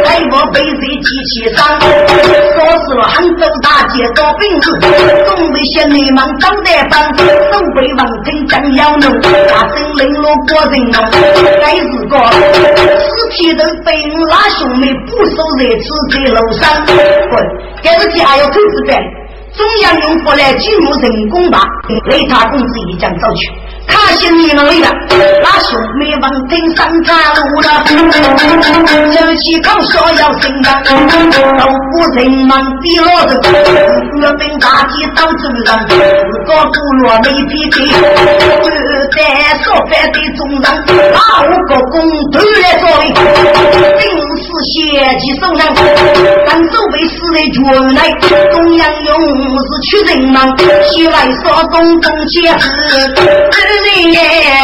[0.03, 4.81] 在我背水机器上，说是了杭州大街招兵子，
[5.27, 11.11] 东北县内忙张代帮，守备王城将要弄，大声领落国人啊，
[11.61, 12.17] 该是个
[12.99, 13.93] 尸体都被
[14.31, 16.87] 拉兄妹不守热刺在楼上，
[17.29, 17.47] 滚，
[17.83, 18.99] 该是天还要投资办，
[19.57, 21.63] 中央用不来进入人工吧，
[22.11, 23.53] 雷他公子一将走去。
[23.87, 24.89] 他心里能力的，
[25.43, 30.95] 那兄妹们顶上站路了，争气口说要胜仗，都
[31.91, 33.35] 不人忙地落着，
[34.21, 35.93] 岳兵大旗到中上，四
[36.47, 38.71] 个部落没脾气，就
[39.11, 39.19] 在
[39.65, 41.95] 说反对中上，哪五个公
[42.31, 43.03] 头来作为，
[43.99, 44.03] 兵
[44.39, 44.71] 士血
[45.19, 45.61] 气手上，
[46.47, 47.57] 当守备死的军
[47.95, 47.99] 来，
[48.53, 49.11] 中央勇
[49.59, 52.67] 士取人忙，西来说东东结是。
[54.13, 54.19] 夜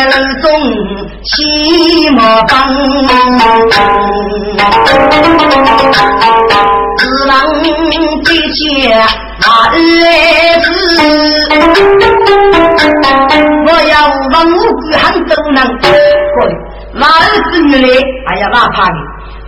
[0.07, 0.45] 路中
[1.23, 1.27] 骑
[2.11, 2.53] 马帮，
[6.99, 7.33] 只望
[8.25, 8.59] 这些
[9.47, 9.75] 马儿
[10.61, 10.67] 子，
[13.67, 13.93] 我要
[14.33, 15.79] 往五谷汉都能过
[16.95, 17.87] 马儿子女来，
[18.27, 18.97] 哎呀，哪怕的，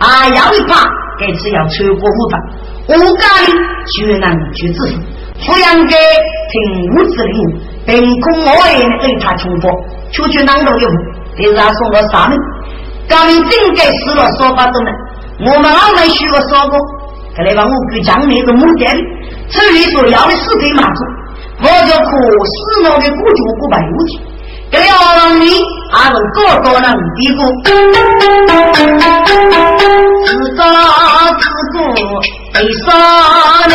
[0.01, 0.81] 啊，要一怕，
[1.19, 2.41] 这次要穿过五方，
[2.89, 3.53] 五家里
[3.85, 4.97] 就能去支付。
[5.41, 6.57] 抚养给听
[6.93, 7.37] 五子令，
[7.85, 9.69] 凭空我也给他重复，
[10.11, 10.89] 出去难道有？
[11.37, 12.35] 这是他送我啥呢？
[13.07, 14.91] 刚真该死了说法都能，
[15.39, 16.79] 我们老没学个说过，
[17.35, 18.97] 看来把我给讲那个目的的，
[19.49, 21.03] 至于所要的四给马子，
[21.59, 22.11] 我就可
[22.45, 24.19] 死我的古酒不白无题。
[24.71, 24.91] 这要
[25.37, 25.43] 你
[25.91, 26.85] 还是个高人
[27.17, 27.39] 比过，
[30.25, 30.59] 自杀
[31.39, 31.43] 自
[31.73, 31.79] 过
[32.53, 32.55] 悲
[32.85, 32.87] 伤
[33.69, 33.71] 嘞。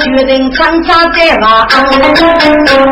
[0.00, 1.66] 决定长沙在马，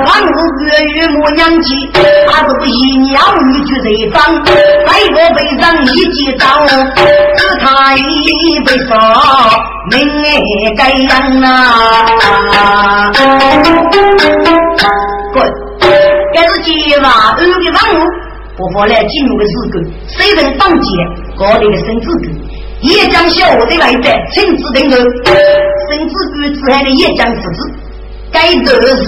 [0.04, 1.90] 万物月月莫娘鸡，
[2.26, 4.42] 他是不一鸟女去谁方？
[4.44, 8.94] 百个背上一记刀，只他一背手，
[9.90, 11.10] 命也该样
[11.42, 11.48] 啊！
[15.32, 15.36] 滚！
[16.34, 17.98] 这是鸡嘛，二的万物，
[18.56, 19.74] 不妨来进入的日子，
[20.08, 20.86] 谁人当劫，
[21.38, 22.26] 搞的个生子根。
[22.80, 24.98] 也将小的来在亲自定夺，
[25.94, 27.58] 甚至于之海的也将父子，
[28.32, 29.04] 该得是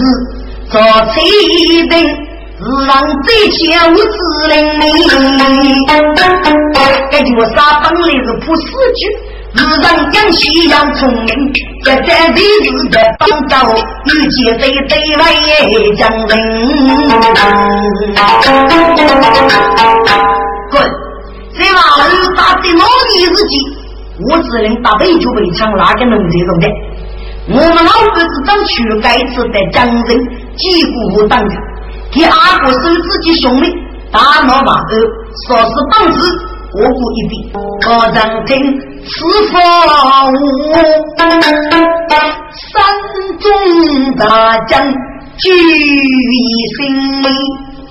[0.71, 0.81] 做
[1.13, 1.17] 妻
[1.89, 2.93] 的，是让
[3.25, 3.59] 这些
[3.91, 3.99] 无知
[4.49, 4.85] 人民。
[7.11, 9.01] 该句话啥本来是不死句，
[9.57, 11.29] 是让江西要聪明，
[11.85, 15.23] 在在地是的帮到遇见对对外
[15.97, 16.31] 将人。
[20.71, 20.75] 滚！
[21.59, 23.55] 这马路打的哪里日记，
[24.29, 26.69] 我只能打杯酒杯唱那个农这种的。
[27.49, 30.19] 我们老哥子当去该次的江人
[30.57, 31.55] 几乎当着，
[32.13, 33.73] 给阿哥收自己兄弟
[34.11, 34.91] 大脑马儿，
[35.47, 36.19] 说是棒子，
[36.75, 37.33] 我不一定。
[37.55, 38.51] 我张听
[39.05, 39.09] 四
[39.53, 39.55] 方
[40.33, 40.35] 五，
[42.73, 42.73] 山
[43.39, 43.45] 中
[44.17, 44.73] 大将
[45.37, 46.35] 聚一
[46.77, 46.83] 心，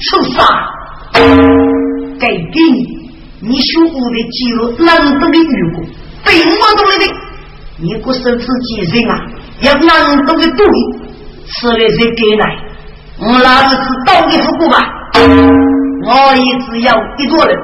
[0.01, 0.35] 出杀
[2.19, 2.77] 给给你。
[3.41, 5.77] 你学过的肌肉，难得的遇过，
[6.25, 7.05] 被我懂了的。
[7.77, 9.13] 你不是自己人啊，
[9.61, 10.65] 要难得的对，
[11.47, 12.45] 吃了再给来。
[13.19, 14.77] 我老子是倒的不过吧？
[16.07, 17.57] 我也只要一个人，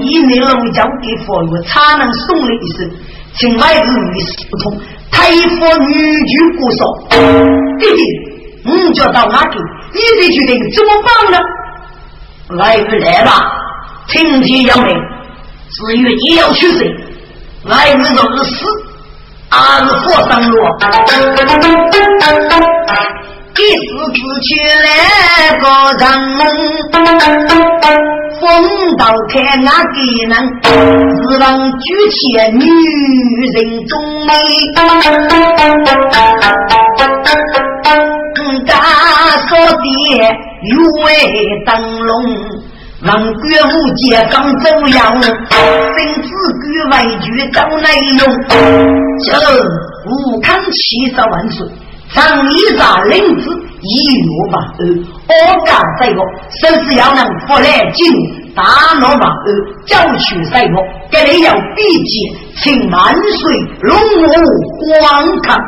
[0.00, 2.90] 以内龙江给佛爷才能送了一声，
[3.34, 4.78] 请外日与世不同，
[5.10, 6.84] 太佛女婿过少。
[7.78, 8.02] 弟弟，
[8.64, 9.58] 你就到哪里？
[9.92, 11.38] 你得决定怎么办呢？
[12.56, 13.30] 来不来吧？
[14.08, 14.96] 听天要命，
[15.70, 16.86] 至于你要去谁，
[17.64, 18.64] 来日就是死，
[19.50, 20.56] 还是活上路？
[23.54, 24.48] 一时之气
[24.82, 24.88] 来
[25.58, 25.64] 个
[25.98, 26.04] 人，
[28.40, 28.42] 风
[28.96, 30.32] 刀开那给人，
[30.62, 31.44] 只能
[31.80, 32.16] 举起
[32.52, 32.64] 女
[33.52, 33.92] 人中
[34.26, 34.32] 美。
[38.66, 38.72] 敢
[39.48, 39.84] 说的
[40.62, 40.70] 有
[41.04, 41.06] 为
[41.66, 41.68] 灯
[42.00, 42.10] 笼。
[43.02, 47.88] 王国无界刚走样，生子举外举找内
[48.18, 48.22] 容。
[49.24, 49.30] 这
[50.04, 51.66] 武康七十万岁，
[52.12, 54.84] 张一杀领子一月八二，
[55.28, 56.22] 我敢在我，
[56.60, 58.12] 甚至要能复来进
[58.54, 58.62] 大
[59.00, 59.46] 罗马二，
[59.86, 62.12] 交取在我，这里要比肩，
[62.62, 64.36] 请万岁龙武
[65.00, 65.58] 光康。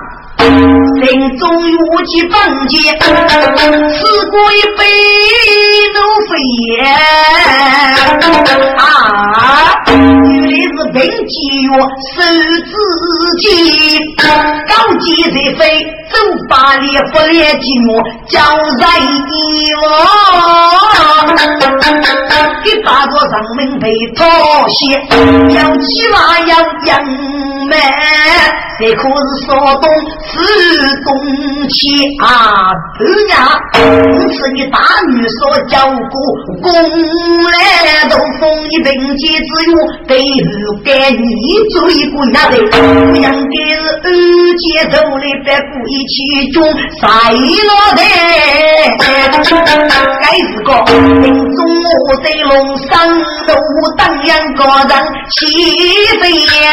[1.02, 1.76] 人中有
[2.06, 2.32] 几分
[2.68, 3.02] 结，吃
[4.30, 4.80] 过一杯
[5.92, 5.98] 都
[6.28, 6.32] 飞。
[8.76, 8.80] 啊，
[9.86, 9.90] 原
[10.46, 10.96] 来是病
[11.26, 11.34] 急
[11.66, 11.68] 药
[12.14, 12.22] 受
[12.70, 12.72] 自
[13.40, 13.44] 己，
[14.16, 15.60] 高级才飞，
[16.12, 16.14] 走
[16.48, 17.90] 八里不来寂寞，
[18.28, 18.38] 交
[18.78, 19.82] 在一窝。
[22.64, 24.26] 一大座上门被脱
[24.68, 25.00] 鞋，
[25.56, 26.52] 要起码要
[26.84, 27.02] 养
[27.66, 27.80] 满，
[28.78, 29.88] 这可是说东。
[30.32, 30.38] 是
[31.04, 31.10] 公
[31.68, 31.78] 妻
[32.22, 32.26] 啊，
[32.96, 33.32] 婆娘，
[34.32, 34.78] 是你大
[35.08, 36.14] 女所教过，
[36.62, 39.76] 公来都封一凭借之用，
[40.06, 40.50] 对日
[40.84, 41.26] 该你
[41.70, 42.80] 做一个丫头，
[43.10, 44.08] 不养的是二
[44.58, 46.64] 姐头里在故意其中
[47.00, 48.00] 晒落的，
[48.98, 49.02] 该
[49.44, 50.68] 是个
[51.22, 51.22] 心
[51.54, 51.58] 中
[52.08, 52.90] 我在龙上
[53.22, 54.92] 路当阳个人
[55.30, 55.46] 起
[56.20, 56.22] 飞
[56.62, 56.66] 呀。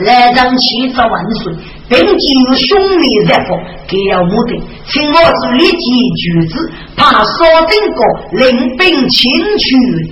[0.00, 1.54] 来让七十万岁，
[1.88, 3.56] 并进兄弟热火，
[3.86, 5.86] 给了目的，请我是立即
[6.16, 6.52] 举子，
[6.96, 8.02] 怕说定个
[8.32, 9.64] 领兵前去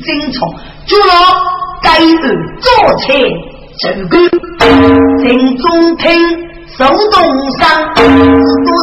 [0.06, 0.48] 征冲，
[0.86, 1.12] 做了
[1.82, 3.06] 该日做菜
[3.80, 4.16] 这个
[5.24, 6.41] 正中听。
[6.82, 7.22] 手动
[7.60, 7.62] 上，
[7.94, 8.02] 多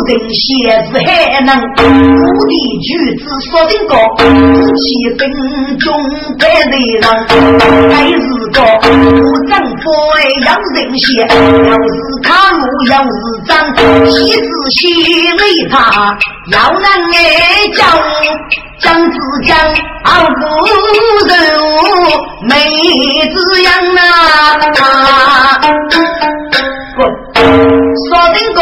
[0.08, 0.40] 人写
[0.88, 1.10] 是还
[1.42, 1.84] 能，土
[2.48, 2.88] 地举
[3.18, 3.22] 子
[3.52, 3.94] 说的个，
[4.24, 4.24] 夫
[4.78, 4.82] 妻
[5.18, 5.22] 分
[5.80, 5.86] 中
[6.40, 7.04] 百人
[7.92, 8.24] 还，是
[8.54, 8.88] 个不
[9.50, 9.84] 丈夫
[10.46, 13.12] 要人写，要是卡路要是
[13.46, 13.52] 长，
[14.08, 14.80] 妻子心
[15.36, 15.76] 里他
[16.54, 17.18] 要能爱
[17.76, 17.84] 讲，
[18.80, 19.52] 讲子讲
[20.06, 20.40] 好不
[21.28, 21.34] 柔，
[22.48, 22.50] 妹
[23.30, 24.00] 子样啊。
[28.08, 28.62] 说定个，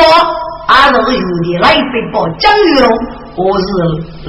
[0.68, 1.58] 俺是有的。
[1.62, 2.90] 来飞报江玉龙，
[3.36, 3.66] 我是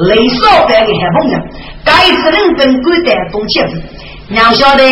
[0.08, 0.92] 雷少班的。
[0.92, 1.38] 好朋友，
[1.84, 3.82] 该次人跟鬼带动气子，
[4.28, 4.82] 娘晓得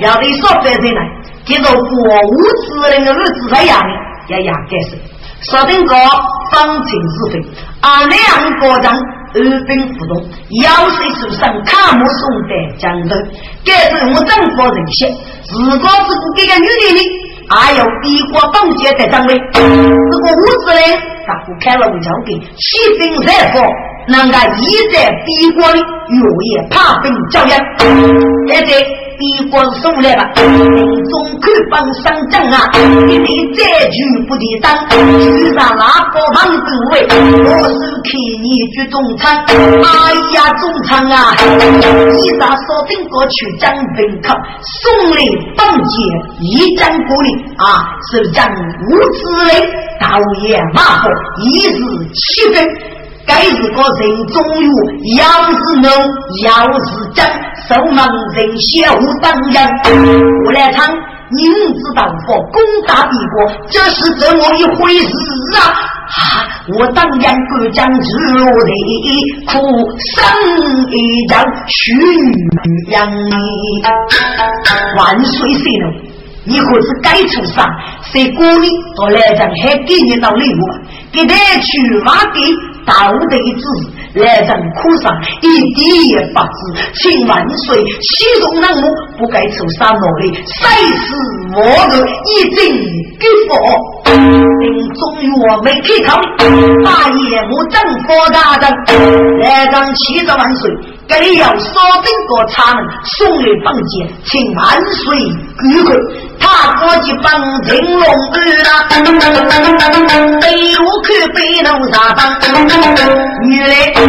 [0.00, 1.00] 要雷少班在来，
[1.44, 3.12] 接着国无之人的。
[3.12, 3.92] 日子在压力，
[4.28, 4.98] 也压该是，
[5.50, 5.94] 说定个
[6.52, 7.44] 方情是非，
[7.80, 8.90] 啊两个人
[9.34, 10.24] 二兵互动，
[10.62, 12.76] 要谁受伤，看莫送的。
[12.78, 13.14] 江头，
[13.64, 15.14] 该是我政府人心，
[15.52, 16.94] 如果是这个女的。
[16.94, 17.00] 呢？
[17.48, 20.80] 还有一国东街的张伟，这个屋子呢，
[21.26, 23.66] 大夫开了五条给，起兵热火，
[24.08, 26.18] 能够一在帝国的越
[26.50, 27.58] 野怕兵教养，
[28.48, 29.05] 现在。
[29.18, 32.70] 帝国送来吧，中看帮上阵啊！
[33.08, 33.96] 一你再举
[34.28, 38.12] 不敌当，举上那个王子位，我是看
[38.42, 39.34] 你举中仓。
[39.46, 39.88] 哎
[40.34, 41.34] 呀，中仓啊！
[41.34, 44.34] 你咋说定过去将兵克，
[44.82, 45.16] 送来
[45.56, 45.94] 当街
[46.40, 47.88] 一将过里啊！
[48.12, 49.66] 是将无之类，
[49.98, 51.08] 导演马虎，
[51.42, 51.74] 一时
[52.14, 52.68] 气愤。
[53.26, 54.70] 该是个人中有，
[55.18, 55.90] 要是能，
[56.44, 57.26] 要是真，
[57.68, 59.56] 受蒙人小当人。
[60.46, 60.86] 我来唱，
[61.30, 62.32] 您知道不？
[62.52, 65.08] 攻打帝国，这是怎么一回事
[65.58, 65.60] 啊！
[66.06, 66.46] 啊，
[66.78, 68.70] 我当然不将之落的
[69.46, 69.52] 苦
[70.14, 71.92] 生一张许
[72.90, 73.10] 阳
[74.96, 75.92] 万岁岁了，
[76.44, 77.66] 你可是该出啥？
[78.12, 78.70] 谁鼓励
[79.02, 80.60] 我来讲，还给你道礼物，
[81.10, 82.00] 给他去
[82.86, 83.64] 道德之
[84.14, 85.12] 来人苦上
[85.42, 86.58] 一点也不知，
[86.94, 88.84] 请万岁，西中人物
[89.18, 90.64] 不该受杀戮的，谁
[90.96, 91.04] 是
[91.52, 91.60] 我
[91.90, 91.94] 的
[92.30, 92.58] 一定
[93.18, 93.52] 给佛？
[94.60, 94.64] 临
[94.94, 96.16] 终于我没开口，
[96.84, 97.20] 大爷
[97.50, 97.74] 我正
[98.06, 98.64] 佛大人，
[99.40, 100.70] 来人七十万岁，
[101.08, 102.84] 给你要烧饼个茶门，
[103.16, 105.16] 送来放箭，请万岁
[105.60, 105.94] 举回。
[106.38, 106.44] 他
[106.80, 107.30] 过去帮
[107.62, 108.68] 金龙儿啦，
[110.40, 110.44] 北
[110.84, 112.18] 我去北龙沙帮，
[113.48, 114.04] 原来五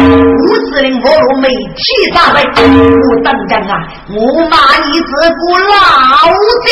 [0.66, 1.82] 子岭我若没气
[2.12, 3.72] 啥来，我当真啊，
[4.10, 4.18] 我
[4.50, 5.40] 骂你这个
[5.70, 5.72] 老
[6.64, 6.66] 贼，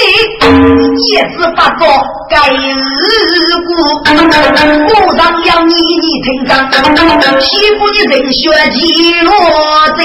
[0.98, 1.06] 一
[1.36, 1.82] 子不做
[2.28, 2.58] 该日
[3.64, 3.68] 故，
[5.06, 6.50] 我让要你你听着，
[7.40, 7.46] 欺
[7.78, 8.80] 负你人血几
[9.22, 9.30] 落
[9.96, 10.04] 贼。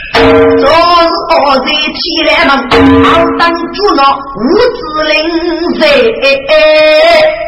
[0.13, 0.71] 昨日
[1.31, 2.51] 我在天来门，
[3.03, 3.07] 好
[3.39, 3.41] 当
[3.73, 3.99] 主了
[4.35, 4.39] 五
[4.75, 5.15] 子灵
[5.79, 5.83] 在，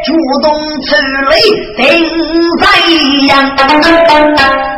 [0.05, 0.07] 主
[0.41, 0.45] 动
[0.81, 0.89] 出
[1.29, 1.31] 来
[1.75, 1.81] 定
[2.59, 2.63] 在
[3.27, 3.31] 阳。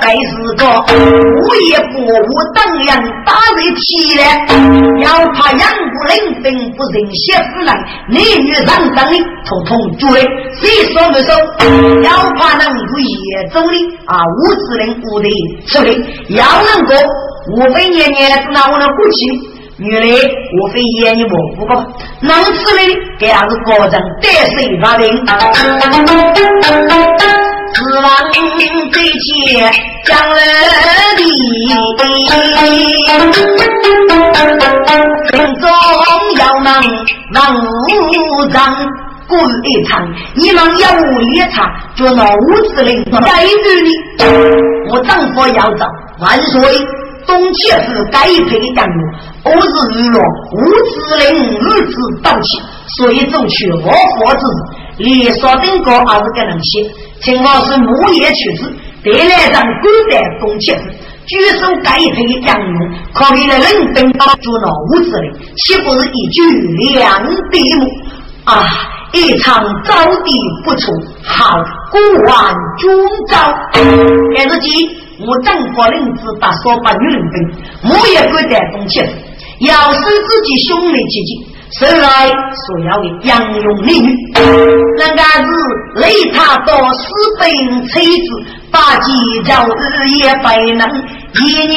[0.02, 2.90] 该是个午夜不无当阳
[3.26, 3.86] 打在天
[4.18, 4.22] 来，
[5.02, 6.14] 要怕杨不灵
[6.44, 7.24] 并不人血
[7.54, 7.70] 不来，
[8.10, 9.14] 男女上上的
[9.46, 10.22] 统统就来。
[10.60, 11.30] 谁说没说？
[12.04, 13.74] 要怕能有夜中的
[14.06, 15.28] 啊五子灵五的
[15.68, 15.88] 出来，
[16.30, 16.96] 要能够。
[17.48, 19.28] 我非年年是拿我的骨气，
[19.80, 21.76] 原来我非演你我不过，
[22.22, 22.80] 能吃的
[23.20, 23.92] 给俺是高人
[24.22, 25.06] 得水发兵，
[27.74, 28.06] 指望
[28.94, 29.70] 这些
[30.06, 30.36] 将来
[31.18, 31.30] 的心
[35.60, 35.62] 中
[36.38, 36.72] 要能
[37.34, 38.56] 能无障
[39.28, 42.38] 过一场，你们要我一场，就拿五
[42.74, 43.50] 子令带着
[43.84, 43.90] 你，
[44.90, 45.86] 我丈夫要走
[46.20, 46.56] 万岁。
[47.28, 49.02] 东切是该配的养路，
[49.46, 50.20] 我是日落
[50.52, 52.62] 无子令日子到起，
[52.98, 54.46] 所以走去我佛之
[54.98, 56.92] 日，连说定个还是给人写。
[57.22, 58.72] 情况是木叶取子，
[59.04, 60.84] 得来让古代东切是
[61.26, 66.42] 据说该配的养路，可以来人等到做了无子令，岂不是一举
[66.94, 67.90] 两得目
[68.44, 68.68] 啊？
[69.14, 69.94] 一场招
[70.26, 70.34] 敌
[70.66, 70.92] 不出，
[71.24, 71.58] 好
[71.90, 72.92] 过万军
[73.30, 73.38] 招，
[74.36, 75.05] 开始记。
[75.20, 79.10] 我张国林子把所把女人兵，我也会带动起来。
[79.60, 81.32] 要是自己兄妹姐姐，
[81.80, 84.10] 生来所要的杨勇美女，
[84.98, 85.48] 人家是
[86.02, 87.04] 擂他到私
[87.40, 87.48] 奔
[87.88, 88.28] 车子，
[88.70, 89.14] 把几
[89.46, 90.90] 朝日夜不能，
[91.38, 91.76] 一年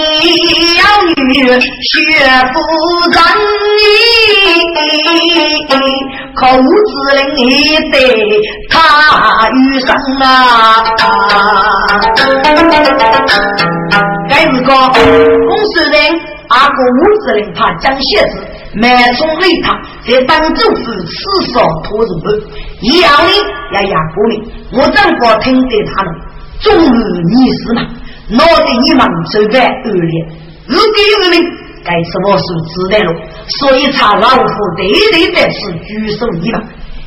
[0.77, 0.83] 要
[1.27, 1.59] 女学
[2.53, 2.57] 不
[3.13, 3.17] 长
[6.35, 7.43] 口子令你
[7.91, 7.95] 得
[8.71, 8.77] 他
[9.51, 9.89] 余生
[10.23, 10.29] 啊！
[14.29, 15.97] 该是个公司人，
[16.49, 18.35] 阿哥五子令他江蝎子，
[18.75, 19.77] 满从雷他，
[20.07, 21.19] 在当政府四
[21.53, 22.27] 少拖人头，
[22.83, 23.29] 一样的
[23.75, 24.35] 要压过你。
[24.73, 26.15] 我正国听得他们，
[26.61, 26.99] 终日
[27.35, 27.83] 逆死嘛，
[28.31, 30.27] 闹得你们手段恶劣，
[30.67, 31.41] 如果有人。
[31.85, 33.17] 该什么是知道了？
[33.47, 34.45] 所以查老虎
[34.77, 36.61] 对对的是举手一嘛，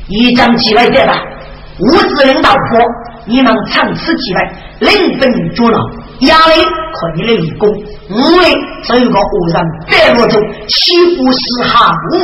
[0.08, 1.14] 一张起来对吧？
[1.78, 2.80] 五子领导破，
[3.26, 4.50] 你们长此几位，
[4.80, 5.78] 领兵主了，
[6.20, 6.54] 压力
[6.94, 7.68] 可以来立功。
[7.68, 11.38] 五位这个误人带我走，欺负是
[11.68, 12.14] 下五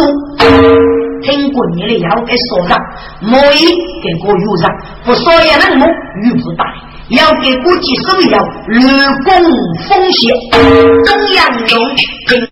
[1.23, 2.77] 听过你的要给说上，
[3.20, 3.66] 莫一
[4.03, 4.70] 给过有人，
[5.05, 5.87] 不说也能么，
[6.25, 6.65] 遇不大。
[7.10, 8.82] 要给国际首要立
[9.24, 9.32] 功
[9.89, 10.35] 奉献。
[11.06, 12.48] 中央用